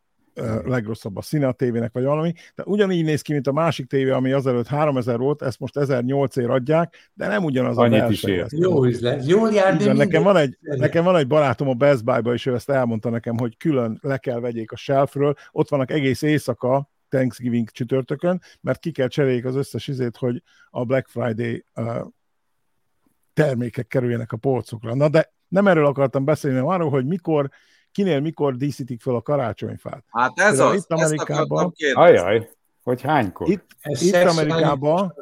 [0.64, 2.32] legrosszabb a színe a tévének, vagy valami.
[2.54, 6.36] De ugyanígy néz ki, mint a másik tévé, ami azelőtt 3000 volt, ezt most 1008
[6.36, 8.46] ér adják, de nem ugyanaz Annyit a is ér.
[8.48, 9.26] Jó üzlet.
[9.26, 12.46] Jól jár, de van, nekem, van egy, nekem van egy barátom a Best Buy-ba, és
[12.46, 16.90] ő ezt elmondta nekem, hogy külön le kell vegyék a shelfről, ott vannak egész éjszaka,
[17.08, 22.06] Thanksgiving csütörtökön, mert ki kell cseréljék az összes izét, hogy a Black Friday uh,
[23.36, 24.94] termékek kerüljenek a polcokra.
[24.94, 27.50] Na de nem erről akartam beszélni, hanem arról, hogy mikor,
[27.92, 30.04] kinél mikor díszítik fel a karácsonyfát.
[30.10, 31.72] Hát ez Például az, itt Amerikában-.
[31.94, 32.50] Ajaj,
[32.82, 33.48] hogy hánykor?
[33.48, 35.14] Itt, Ez itt Amerikában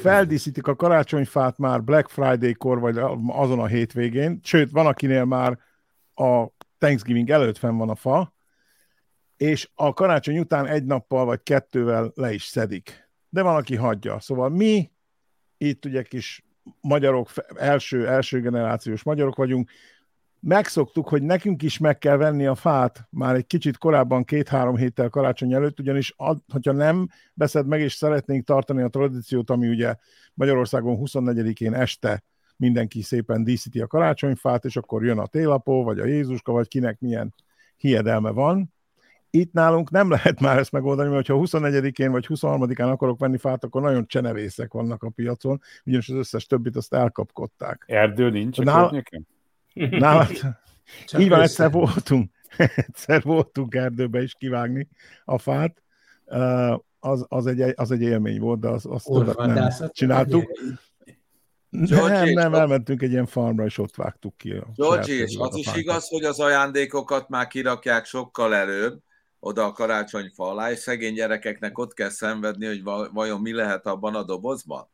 [0.00, 5.58] feldíszítik a karácsonyfát már Black Friday-kor, vagy azon a hétvégén, sőt, van akinél már
[6.14, 6.46] a
[6.78, 8.34] Thanksgiving előtt fenn van a fa,
[9.36, 13.08] és a karácsony után egy nappal vagy kettővel le is szedik.
[13.28, 14.20] De van, aki hagyja.
[14.20, 14.90] Szóval mi,
[15.56, 16.47] itt ugye kis
[16.80, 19.70] magyarok, első, első generációs magyarok vagyunk,
[20.40, 25.08] megszoktuk, hogy nekünk is meg kell venni a fát már egy kicsit korábban, két-három héttel
[25.08, 29.94] karácsony előtt, ugyanis ad, hogyha nem veszed meg, és szeretnénk tartani a tradíciót, ami ugye
[30.34, 32.22] Magyarországon 24-én este
[32.56, 37.00] mindenki szépen díszíti a karácsonyfát, és akkor jön a télapó, vagy a Jézuska, vagy kinek
[37.00, 37.34] milyen
[37.76, 38.72] hiedelme van.
[39.30, 43.64] Itt nálunk nem lehet már ezt megoldani, mert ha 24-én vagy 23-án akarok venni fát,
[43.64, 47.84] akkor nagyon csenevészek vannak a piacon, ugyanis az összes többit azt elkapkodták.
[47.86, 49.26] Erdő nincs környéken?
[49.74, 50.30] Nálad,
[51.18, 52.30] így van, egyszer voltunk,
[52.86, 54.88] egyszer voltunk erdőbe is kivágni
[55.24, 55.82] a fát.
[57.00, 60.44] Az, az, egy, az egy élmény volt, de az, azt többet nem csináltuk.
[61.70, 64.52] Georgie, Nem, nem, elmentünk egy ilyen farmra, és ott vágtuk ki.
[64.52, 69.02] A és az is igaz, hogy az ajándékokat már kirakják sokkal előbb,
[69.40, 73.86] oda a karácsonyfa alá, és szegény gyerekeknek ott kell szenvedni, hogy va- vajon mi lehet
[73.86, 74.88] abban a dobozban?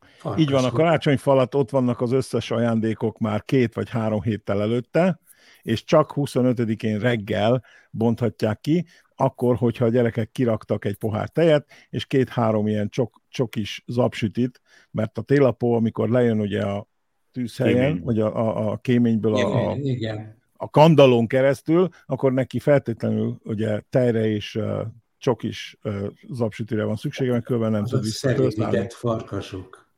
[0.00, 4.60] Farkas Így van, a karácsonyfalat ott vannak az összes ajándékok már két vagy három héttel
[4.60, 5.20] előtte,
[5.62, 12.06] és csak 25-én reggel bonthatják ki, akkor, hogyha a gyerekek kiraktak egy pohár tejet, és
[12.06, 16.88] két-három ilyen csok, csokis zapsütit, mert a télapó, amikor lejön ugye a
[17.32, 18.02] tűzhelyen, Kémény.
[18.02, 20.39] vagy a, a, a kéményből a, a, Igen, igen.
[20.62, 24.80] A kandalón keresztül, akkor neki feltétlenül ugye tejre és uh,
[25.18, 29.88] csokis uh, zapsütire van szüksége, mert különben nem tud szerényített farkasok.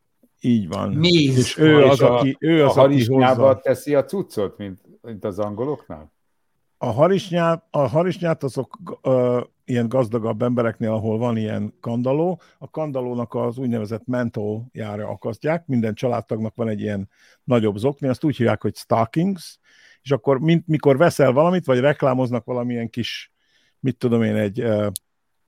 [0.40, 0.92] Így van.
[0.92, 1.36] Méz.
[1.38, 3.60] És ő És az, a- aki, ő A az, aki harisnyába hozza.
[3.60, 6.12] teszi a cuccot, mint, mint az angoloknál?
[6.78, 13.34] A harisnyát, a harisnyát azok ö, ilyen gazdagabb embereknél, ahol van ilyen kandaló, a kandalónak
[13.34, 17.08] az úgynevezett mentoljára akasztják, minden családtagnak van egy ilyen
[17.44, 19.58] nagyobb zokni, azt úgy hívják, hogy stockings,
[20.02, 23.32] és akkor mint, mikor veszel valamit, vagy reklámoznak valamilyen kis,
[23.80, 24.86] mit tudom én, egy uh,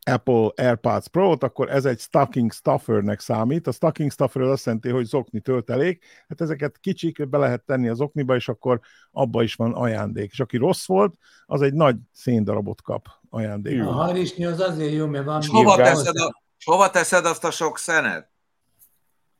[0.04, 3.66] Apple AirPods Pro-t, akkor ez egy stocking stuffernek számít.
[3.66, 6.04] A stocking stuffer az azt jelenti, hogy zokni töltelék.
[6.28, 10.30] Hát ezeket kicsik be lehet tenni az okniba, és akkor abba is van ajándék.
[10.30, 11.14] És aki rossz volt,
[11.46, 13.80] az egy nagy széndarabot kap ajándék.
[13.80, 15.40] A harisnyi az azért jó, mert van...
[15.40, 18.30] És hova teszed, a, hova teszed azt a sok szenet?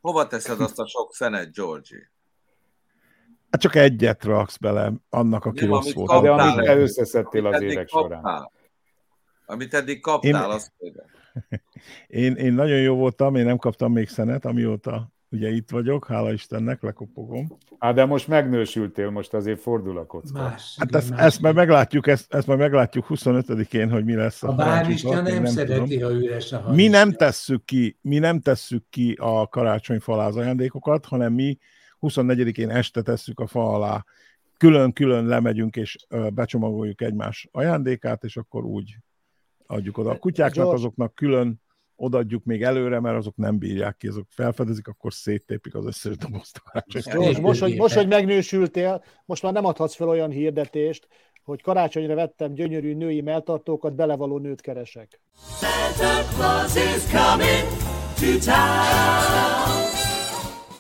[0.00, 2.12] Hova teszed azt a sok szenet, Georgie?
[3.54, 6.22] Hát csak egyet raksz bele annak, aki Nem, rossz volt.
[6.22, 8.22] De amit egy- összeszedtél az évek során.
[8.22, 8.52] kaptál.
[9.46, 11.02] Amit eddig kaptál, Én- azt mondja.
[12.06, 16.32] Én, én nagyon jó voltam, én nem kaptam még szenet, amióta ugye itt vagyok, hála
[16.32, 17.46] Istennek, lekopogom.
[17.78, 20.42] Hát de most megnősültél, most azért fordul a kocka.
[20.42, 21.20] Más, Hát igen, ezt, más.
[21.20, 25.24] ezt majd meglátjuk, ezt, ezt majd meglátjuk 25-én, hogy mi lesz a, A még nem,
[25.26, 25.44] tudom.
[25.44, 26.90] szereti, ha üres a Mi harisnya.
[26.90, 31.58] nem tesszük ki, mi nem tesszük ki a karácsonyfa alá az ajándékokat, hanem mi
[32.08, 34.04] 24-én este tesszük a fa alá.
[34.56, 35.96] Külön-külön lemegyünk és
[36.34, 38.96] becsomagoljuk egymás ajándékát, és akkor úgy
[39.66, 40.10] adjuk oda.
[40.10, 41.62] A kutyáknak azoknak külön
[41.96, 46.62] odaadjuk még előre, mert azok nem bírják ki, azok felfedezik, akkor széttépik az összes dobozt.
[47.04, 51.08] George, most, hogy, most, hogy megnősültél, most már nem adhatsz fel olyan hirdetést,
[51.44, 55.20] hogy karácsonyra vettem gyönyörű női melltartókat, belevaló nőt keresek.
[55.60, 57.68] Santa Claus is coming
[58.14, 59.73] to town.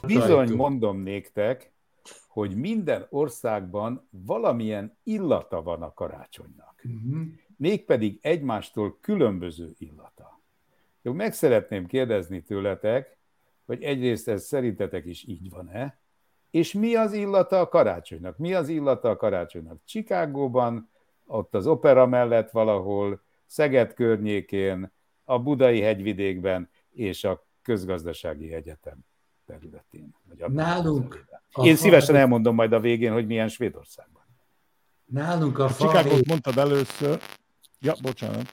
[0.06, 1.72] Bizony mondom néktek,
[2.28, 6.80] hogy minden országban valamilyen illata van a karácsonynak.
[6.82, 7.22] Mhm.
[7.56, 10.42] Mégpedig egymástól különböző illata.
[11.02, 13.18] Jó, meg szeretném kérdezni tőletek,
[13.64, 15.98] hogy egyrészt ez szerintetek is így van-e,
[16.50, 18.38] és mi az illata a karácsonynak?
[18.38, 19.80] Mi az illata a karácsonynak?
[19.84, 20.90] Csikágóban,
[21.26, 24.92] ott az opera mellett valahol, Szeged környékén,
[25.24, 28.98] a Budai hegyvidékben és a közgazdasági egyetem
[29.46, 30.14] területén.
[30.28, 31.24] Vagy a Nálunk
[31.62, 34.22] Én a szívesen fa- elmondom majd a végén, hogy milyen Svédországban.
[35.04, 37.20] Nálunk a A fa Chicagót mondtad először.
[37.80, 38.52] Ja, bocsánat.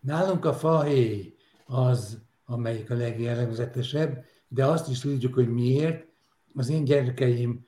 [0.00, 6.06] Nálunk a fahéj az, amelyik a legjellegzetesebb, de azt is tudjuk, hogy miért.
[6.54, 7.66] Az én gyerekeim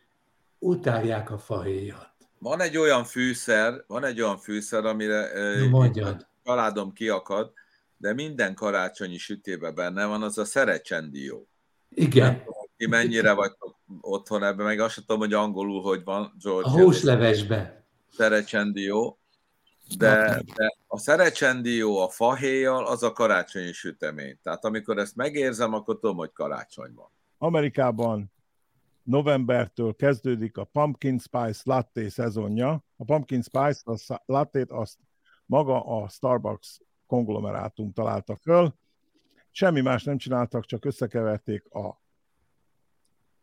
[0.59, 2.13] utálják a fahéjat.
[2.39, 5.29] Van egy olyan fűszer, van egy olyan fűszer, amire
[5.71, 6.27] mondjad.
[6.45, 7.53] családom kiakad,
[7.97, 11.49] de minden karácsonyi sütében benne van, az a szerecsendió.
[11.95, 12.43] Igen,
[12.77, 16.71] Ti mennyire vagytok otthon ebben, meg azt sem tudom, hogy angolul hogy van, a George.
[16.71, 17.87] húslevesbe.
[18.11, 19.19] Szerecsendió,
[19.99, 24.39] de, de a szerecsendió a fahéjjal az a karácsonyi sütemény.
[24.43, 27.09] Tehát amikor ezt megérzem, akkor tudom, hogy karácsony van.
[27.39, 28.33] Amerikában
[29.03, 32.85] novembertől kezdődik a Pumpkin Spice Latte szezonja.
[32.97, 34.99] A Pumpkin Spice a latte azt
[35.47, 38.75] maga a Starbucks konglomerátum találta föl.
[39.57, 42.03] Semmi más nem csináltak, csak összekeverték a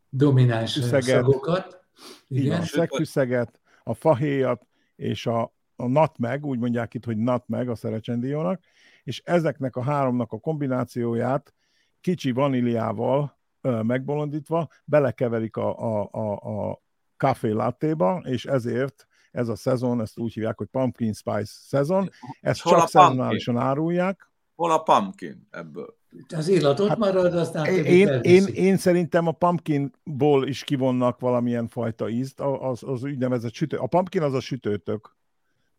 [0.10, 1.04] Domináns Üszeget.
[1.04, 1.86] szagokat.
[2.28, 2.62] Igen.
[2.62, 5.42] A szegfűszeget, a fahéjat és a,
[5.76, 8.62] a nutmeg, úgy mondják itt, hogy nutmeg a szerecsendiónak,
[9.04, 11.54] és ezeknek a háromnak a kombinációját
[12.02, 16.82] kicsi vaníliával ö, megbolondítva belekeverik a, a, a, a
[17.18, 22.10] café lattéba, és ezért ez a szezon, ezt úgy hívják, hogy pumpkin spice szezon,
[22.42, 24.30] ezt Hol a csak szezonálisan árulják.
[24.56, 26.00] Hol a pumpkin ebből?
[26.36, 31.68] Az illat ott Hát, marad, aztán Én, én, én szerintem a pumpkinból is kivonnak valamilyen
[31.68, 33.78] fajta ízt, az, az úgynevezett sütő.
[33.78, 35.16] A pumpkin az a sütőtök.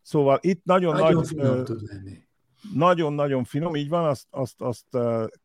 [0.01, 2.17] Szóval itt nagyon, Nagyon nagy, finom tud lenni.
[2.73, 4.85] nagyon-nagyon finom, így van, azt, azt, azt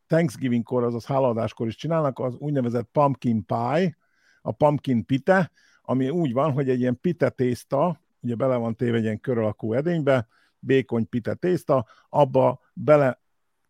[0.06, 3.96] Thanksgiving-kor, azaz háladáskor is csinálnak, az úgynevezett pumpkin pie,
[4.42, 5.50] a pumpkin pite,
[5.82, 9.38] ami úgy van, hogy egy ilyen pite tészta, ugye bele van téve egy ilyen kör
[9.38, 13.20] alakú edénybe, békony pite tészta, abba bele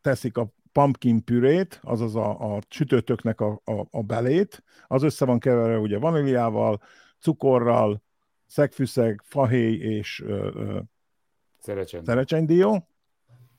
[0.00, 5.38] teszik a pumpkin pürét, azaz a, a sütőtöknek a, a, a belét, az össze van
[5.38, 6.80] keverve ugye vaníliával,
[7.20, 8.02] cukorral,
[8.46, 10.24] szegfűszeg, fahéj és
[12.04, 12.88] szerecsendió,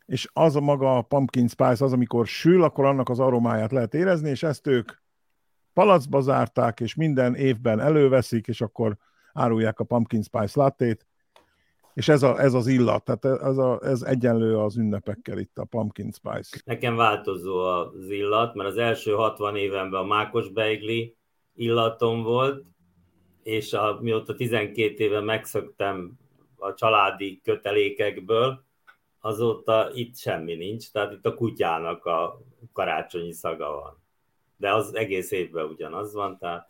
[0.06, 3.93] és az a maga a pumpkin spice, az amikor sül, akkor annak az aromáját lehet
[3.93, 4.91] érezni, és ezt ők
[5.74, 8.98] palacba zárták, és minden évben előveszik, és akkor
[9.34, 11.08] árulják a pumpkin spice lattét,
[11.93, 15.63] és ez, a, ez az illat, tehát ez, a, ez egyenlő az ünnepekkel itt a
[15.65, 16.62] pumpkin spice.
[16.65, 21.15] Nekem változó az illat, mert az első 60 évenben a mákos beigli
[21.56, 22.65] illatom volt,
[23.43, 26.17] és a, mióta 12 éve megszöktem
[26.56, 28.63] a családi kötelékekből,
[29.19, 32.41] azóta itt semmi nincs, tehát itt a kutyának a
[32.73, 34.04] karácsonyi szaga van.
[34.58, 36.69] De az egész évben ugyanaz van, tehát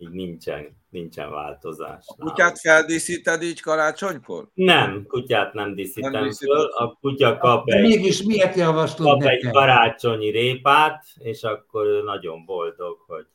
[0.00, 2.04] így nincsen, nincsen változás.
[2.06, 4.48] A kutyát feldíszíted így karácsonykor?
[4.54, 9.22] Nem, kutyát nem díszítem Nem föl, a kutya kap De egy mégis miért javaslod kap
[9.22, 9.50] egy nekem?
[9.52, 13.26] karácsonyi répát, és akkor ő nagyon boldog, hogy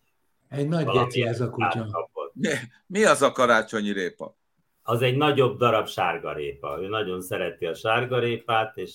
[0.50, 1.88] Egy nagy geci ez a kutya.
[1.92, 2.32] kapott.
[2.34, 2.50] Mi,
[2.88, 4.36] mi az a karácsonyi répa?
[4.88, 6.78] Az egy nagyobb darab sárgarépa.
[6.82, 8.92] Ő nagyon szereti a sárgarépát, és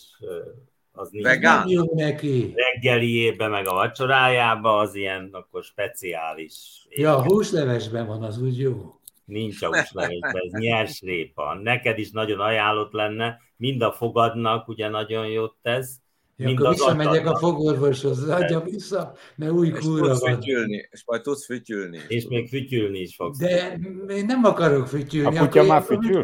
[1.01, 1.69] az nincs Vegán?
[1.69, 2.53] Nem neki.
[2.55, 6.87] reggeliébe, meg a vacsorájába, az ilyen akkor speciális.
[6.91, 8.95] Ja, a húslevesben van, az úgy jó.
[9.25, 11.55] Nincs a húslevesben, ez nyers répa.
[11.63, 16.01] Neked is nagyon ajánlott lenne, mind a fogadnak ugye nagyon jót tesz,
[16.41, 20.35] Ja, mind akkor visszamegyek a fogorvoshoz, adja vissza, mert új kúra van.
[20.35, 21.97] fütyülni, és majd tudsz fütyülni.
[21.97, 23.39] is, és még fütyülni is fogsz.
[23.39, 25.39] De én nem akarok fütyülni.
[25.39, 26.23] A kutya már fütyül?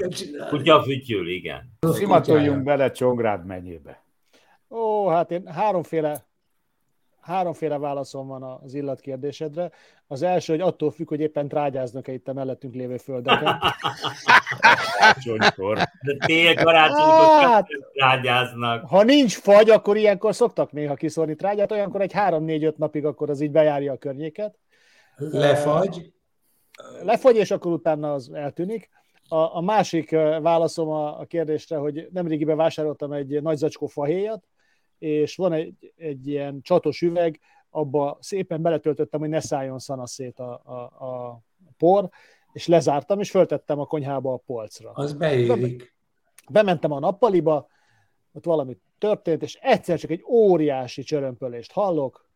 [0.49, 1.73] Kutya fütyül, igen.
[1.81, 4.06] Szimatoljunk bele Csongrád megyébe.
[4.71, 6.27] Ó, hát én háromféle,
[7.21, 9.71] háromféle válaszom van az illatkérdésedre.
[10.07, 13.59] Az első, hogy attól függ, hogy éppen trágyáznak-e itt a mellettünk lévő földeken.
[14.91, 15.77] Karácsonykor.
[15.77, 17.67] De tél karácsonykor Hát.
[17.95, 18.89] rágyáznak.
[18.89, 23.41] Ha nincs fagy, akkor ilyenkor szoktak néha kiszórni trágyát, olyankor egy három-négy-öt napig akkor az
[23.41, 24.59] így bejárja a környéket.
[25.17, 26.13] Lefagy.
[27.03, 28.91] Lefogy, és akkor utána az eltűnik.
[29.29, 30.11] A, a másik
[30.41, 34.45] válaszom a, a kérdésre, hogy nemrégiben vásároltam egy nagy zacskó fahéjat,
[34.99, 37.41] és van egy, egy ilyen csatos üveg,
[37.71, 41.41] abba szépen beletöltöttem, hogy ne szálljon szana szét a, a, a
[41.77, 42.09] por,
[42.53, 44.91] és lezártam, és föltettem a konyhába a polcra.
[44.91, 45.95] Az beérik.
[46.51, 47.69] Bementem a nappaliba,
[48.33, 52.29] ott valami történt, és egyszer csak egy óriási csörömpölést hallok,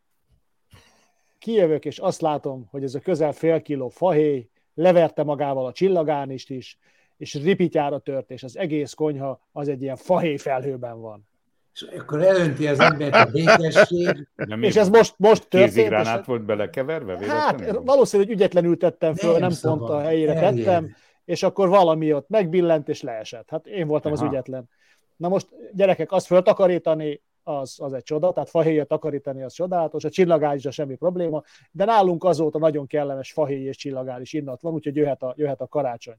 [1.39, 6.49] kijövök, és azt látom, hogy ez a közel fél kiló fahéj leverte magával a csillagánist
[6.49, 6.77] is,
[7.17, 11.27] és ripityára tört, és az egész konyha az egy ilyen fahéj felhőben van.
[11.73, 14.27] És akkor elönti az embert a békesség.
[14.35, 15.73] De mi És ez most, most történt.
[15.73, 17.11] kézigránát és- volt belekeverve?
[17.11, 17.19] Hát
[17.59, 17.81] véletlenül?
[17.83, 19.77] valószínű, hogy ügyetlenül tettem föl, nem, nem szabad.
[19.77, 20.55] pont a helyére Terjed.
[20.55, 20.95] tettem,
[21.25, 23.49] és akkor valami ott megbillent és leesett.
[23.49, 24.29] Hát én voltam az Aha.
[24.31, 24.69] ügyetlen.
[25.15, 30.09] Na most gyerekek, azt föltakarítani az, az egy csoda, tehát fahéjat takarítani az csodálatos, a
[30.09, 35.21] csillagálisra semmi probléma, de nálunk azóta nagyon kellemes fahéj és csillagális innat van, úgyhogy jöhet
[35.23, 36.17] a, jöhet a karácsony.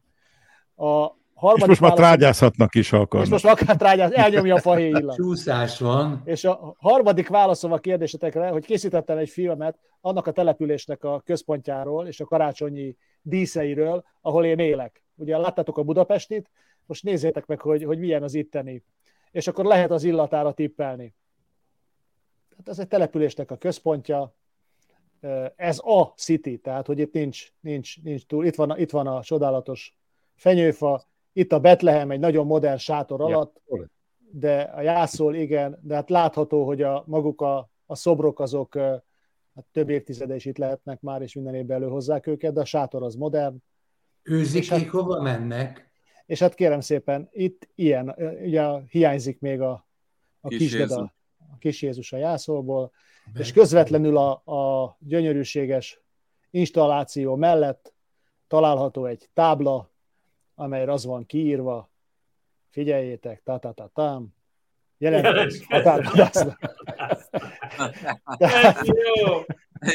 [0.77, 1.07] A
[1.55, 3.27] és most már trágyázhatnak is, ha akarnak.
[3.27, 5.17] És most akár trágyáz, elnyomja a fahéj illat.
[5.17, 6.23] Csúszás van.
[6.25, 12.07] És a harmadik válaszom a kérdésetekre, hogy készítettem egy filmet annak a településnek a központjáról
[12.07, 15.05] és a karácsonyi díszeiről, ahol én élek.
[15.15, 16.51] Ugye láttátok a Budapestit,
[16.87, 18.85] most nézzétek meg, hogy, hogy milyen az itteni.
[19.31, 21.15] És akkor lehet az illatára tippelni.
[22.51, 24.35] Tehát ez egy településnek a központja,
[25.57, 28.47] ez a city, tehát hogy itt nincs, nincs, nincs túl.
[28.47, 29.97] Itt van, itt van a csodálatos
[30.35, 33.61] fenyőfa, itt a Betlehem egy nagyon modern sátor alatt,
[34.31, 38.77] de a jászol igen, de hát látható, hogy a maguk a, a szobrok azok
[39.55, 43.03] hát több évtizede is itt lehetnek már, és minden évben előhozzák őket, de a sátor
[43.03, 43.57] az modern.
[44.23, 45.91] Őzik, hát, hova mennek?
[46.27, 49.87] És hát kérem szépen, itt ilyen, ugye hiányzik még a,
[50.41, 50.97] a kis, kis Jézus.
[51.53, 52.93] a kis Jézus a jászolból,
[53.35, 56.03] és közvetlenül a, a gyönyörűséges
[56.51, 57.95] installáció mellett
[58.47, 59.92] található egy tábla,
[60.63, 61.91] amelyre az van kiírva,
[62.71, 64.35] figyeljétek, ta ta ta tam.
[64.99, 65.67] Jelentkezik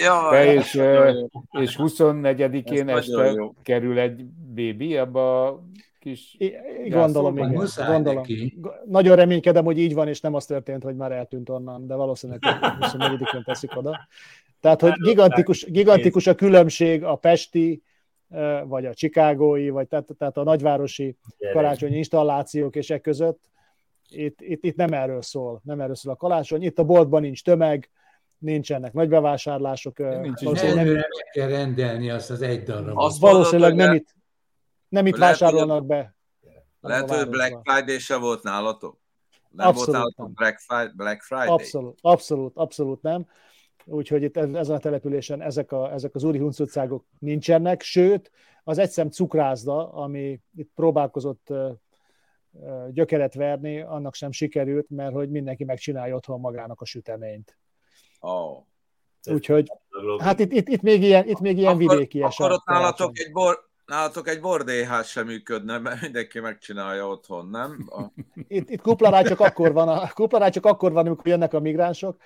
[0.02, 0.74] Ja, és,
[1.52, 5.64] és 24-én este kerül egy bébi abba a
[6.00, 6.36] kis...
[6.38, 6.54] I,
[6.90, 7.68] gondolom, igen.
[7.86, 8.26] Gondolom.
[8.86, 12.42] Nagyon reménykedem, hogy így van, és nem az történt, hogy már eltűnt onnan, de valószínűleg
[12.80, 14.08] 24-én teszik oda.
[14.60, 17.84] Tehát, hogy gigantikus, gigantikus a különbség a pesti
[18.64, 21.18] vagy a Chicagói, vagy tehát, tehát a nagyvárosi
[21.52, 23.50] karácsonyi installációk és e között.
[24.10, 26.64] Itt, itt, itt nem erről szól, nem erről szól a karácsony.
[26.64, 27.90] Itt a boltban nincs tömeg,
[28.38, 29.98] nincsenek nagy bevásárlások.
[29.98, 33.06] Nincs valószínűleg nem, meg kell rendelni azt az egy darabot.
[33.06, 34.16] Azt valószínűleg nem itt,
[34.90, 36.16] nem itt vásárolnak be.
[36.80, 39.00] Lehet, hogy Black Friday se volt nálatok?
[39.50, 40.92] Nem abszolút volt nálatok Black Friday?
[40.96, 41.48] Black Friday?
[41.48, 43.26] Abszolút, abszolút, abszolút nem
[43.88, 48.32] úgyhogy itt ezen a településen ezek, a, ezek az úri huncutcágok nincsenek, sőt,
[48.64, 51.54] az egyszem cukrászda, ami itt próbálkozott
[52.90, 57.58] gyökeret verni, annak sem sikerült, mert hogy mindenki megcsinálja otthon magának a süteményt.
[58.20, 58.64] Oh.
[59.30, 59.72] Úgyhogy,
[60.20, 62.40] hát itt, itt, itt, még ilyen, itt még ilyen akkor, vidéki eset.
[62.40, 67.88] Akkor ott nálatok egy, bor, nálatok egy bordéház sem működne, mert mindenki megcsinálja otthon, nem?
[67.90, 68.04] A...
[68.48, 72.18] Itt, itt kuplaráj csak akkor van, a, kuplaráj csak akkor van, amikor jönnek a migránsok,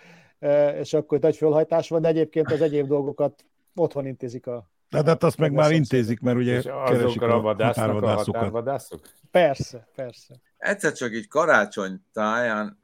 [0.80, 5.24] és akkor nagy fölhajtás van, de egyébként az egyéb dolgokat otthon intézik a de hát
[5.24, 8.54] azt meg már intézik, mert ugye keresik a, a határvadászokat.
[8.54, 9.00] A
[9.32, 10.36] persze, persze.
[10.58, 12.80] Egyszer csak így karácsony táján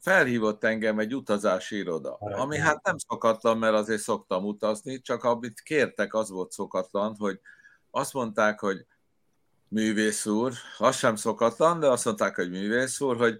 [0.00, 5.60] felhívott engem egy utazási iroda, ami hát nem szokatlan, mert azért szoktam utazni, csak amit
[5.60, 7.40] kértek, az volt szokatlan, hogy
[7.90, 8.86] azt mondták, hogy
[9.68, 13.38] művész úr, az sem szokatlan, de azt mondták, hogy művész úr, hogy,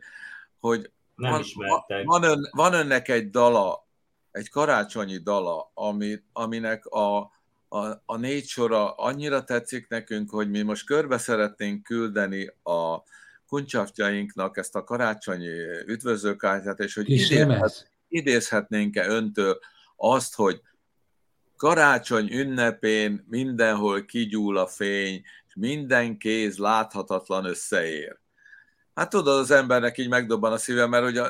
[0.61, 2.05] hogy nem van, ismertek.
[2.05, 3.89] Van, ön, van önnek egy dala,
[4.31, 7.17] egy karácsonyi dala, ami, aminek a,
[7.69, 13.03] a, a négy sora annyira tetszik nekünk, hogy mi most körbe szeretnénk küldeni a
[13.47, 15.49] kuncsaftjainknak ezt a karácsonyi
[15.87, 19.59] üdvözlőkártyát, és hogy idézhet, idézhetnénk-e öntől
[19.97, 20.63] azt, hogy
[21.57, 28.19] karácsony ünnepén mindenhol kigyúl a fény, és minden kéz láthatatlan összeér.
[28.99, 31.23] Hát tudod, az embernek így megdobban a szíve, mert ugye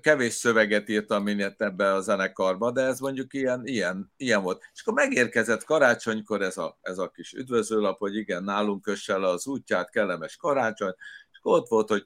[0.00, 4.62] kevés szöveget írtam minél ebbe a zenekarba, de ez mondjuk ilyen, ilyen, ilyen volt.
[4.74, 9.46] És akkor megérkezett karácsonykor ez a, ez a kis üdvözőlap, hogy igen, nálunk kössel az
[9.46, 10.94] útját, kellemes karácsony,
[11.32, 12.04] és akkor ott volt, hogy,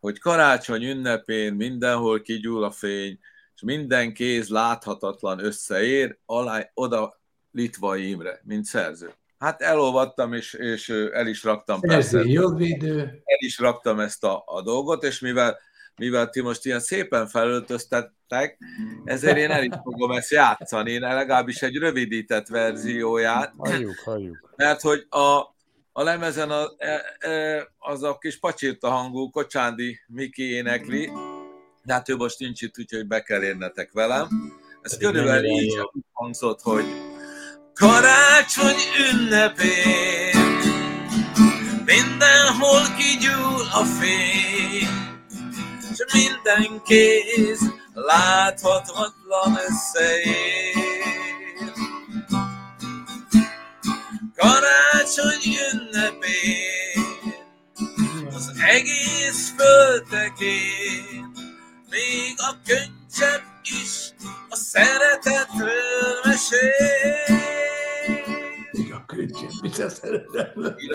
[0.00, 3.18] hogy karácsony ünnepén mindenhol kigyúl a fény,
[3.54, 7.20] és minden kéz láthatatlan összeér, alá, oda
[7.50, 9.14] Litvai Imre, mint szerző.
[9.38, 11.80] Hát elolvattam, és, és el is raktam.
[11.80, 12.98] Persze, jogvédő.
[13.24, 15.58] El is raktam ezt a, a dolgot, és mivel,
[15.96, 18.58] mivel ti most ilyen szépen felöltöztettek,
[19.04, 23.52] ezért én el is fogom ezt játszani, legalábbis egy rövidített verzióját.
[23.56, 24.52] Halljuk, halljuk.
[24.56, 25.56] Mert hogy a,
[25.92, 31.10] a lemezen a, e, e, az a kis pacsirta hangú Kocsándi Miki énekli,
[31.82, 34.28] de hát ő most nincs itt, úgyhogy be kell érnetek velem.
[34.82, 35.78] Ez körülbelül így
[36.12, 36.84] hangzott, hogy
[37.78, 40.36] Karácsony ünnepén.
[41.84, 44.88] Mindenhol kigyúl a fény
[45.90, 47.60] És minden kéz
[47.94, 50.74] láthatatlan összeér.
[54.36, 57.04] Karácsony ünnepén
[58.34, 61.32] Az egész földekén
[61.90, 62.87] Még a könycsepp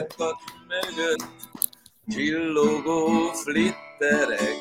[0.04, 1.26] Irakat mögött
[2.08, 4.56] csillogó flitterek,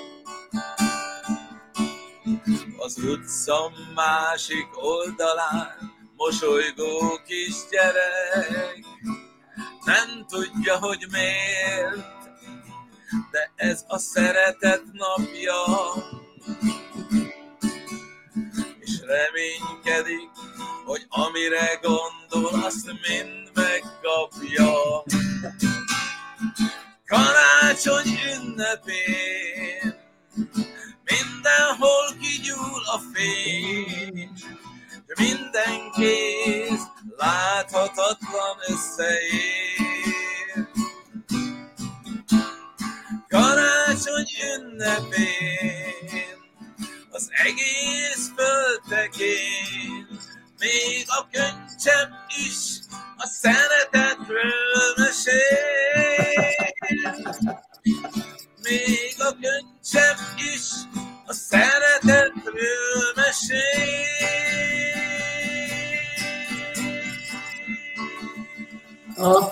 [2.77, 8.85] Az utca másik oldalán mosolygó kisgyerek.
[9.85, 11.97] Nem tudja, hogy miért,
[13.31, 15.65] de ez a szeretet napja,
[18.81, 20.31] és reménykedik,
[20.85, 25.03] hogy amire gondol, azt mind megkapja.
[27.07, 29.95] Karácsony ünnepén
[31.05, 34.31] mindenhol kigyúl a fény,
[35.19, 36.81] minden kéz
[37.17, 40.69] láthatatlan összeér.
[43.29, 44.27] Karácsony
[44.57, 46.37] ünnepén
[47.11, 50.07] az egész földtekén
[50.59, 52.15] még a könycsem
[52.47, 52.79] is
[53.17, 53.82] a szeretetről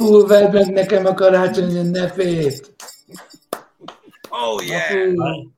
[0.00, 2.74] Apu, vedd meg nekem a karácsony ünnepét!
[4.28, 5.12] Oh yeah!
[5.16, 5.48] Apu,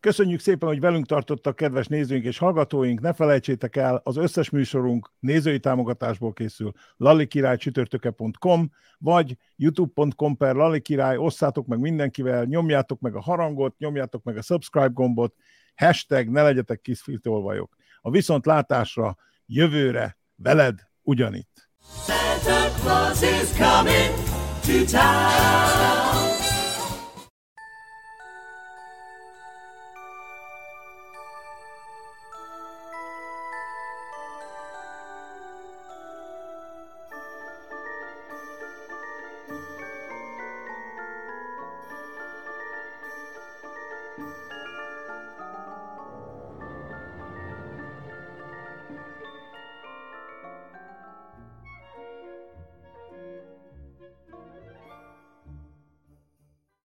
[0.00, 3.00] Köszönjük szépen, hogy velünk tartottak kedves nézőink és hallgatóink.
[3.00, 11.66] Ne felejtsétek el, az összes műsorunk nézői támogatásból készül lalikirálycsütörtöke.com vagy youtube.com per lalikirály, osszátok
[11.66, 15.34] meg mindenkivel, nyomjátok meg a harangot, nyomjátok meg a subscribe gombot,
[15.76, 17.76] hashtag ne legyetek kis filtolvajok.
[18.00, 21.61] A viszontlátásra jövőre veled ugyanitt.
[21.84, 24.14] Santa Claus is coming
[24.62, 26.31] to town.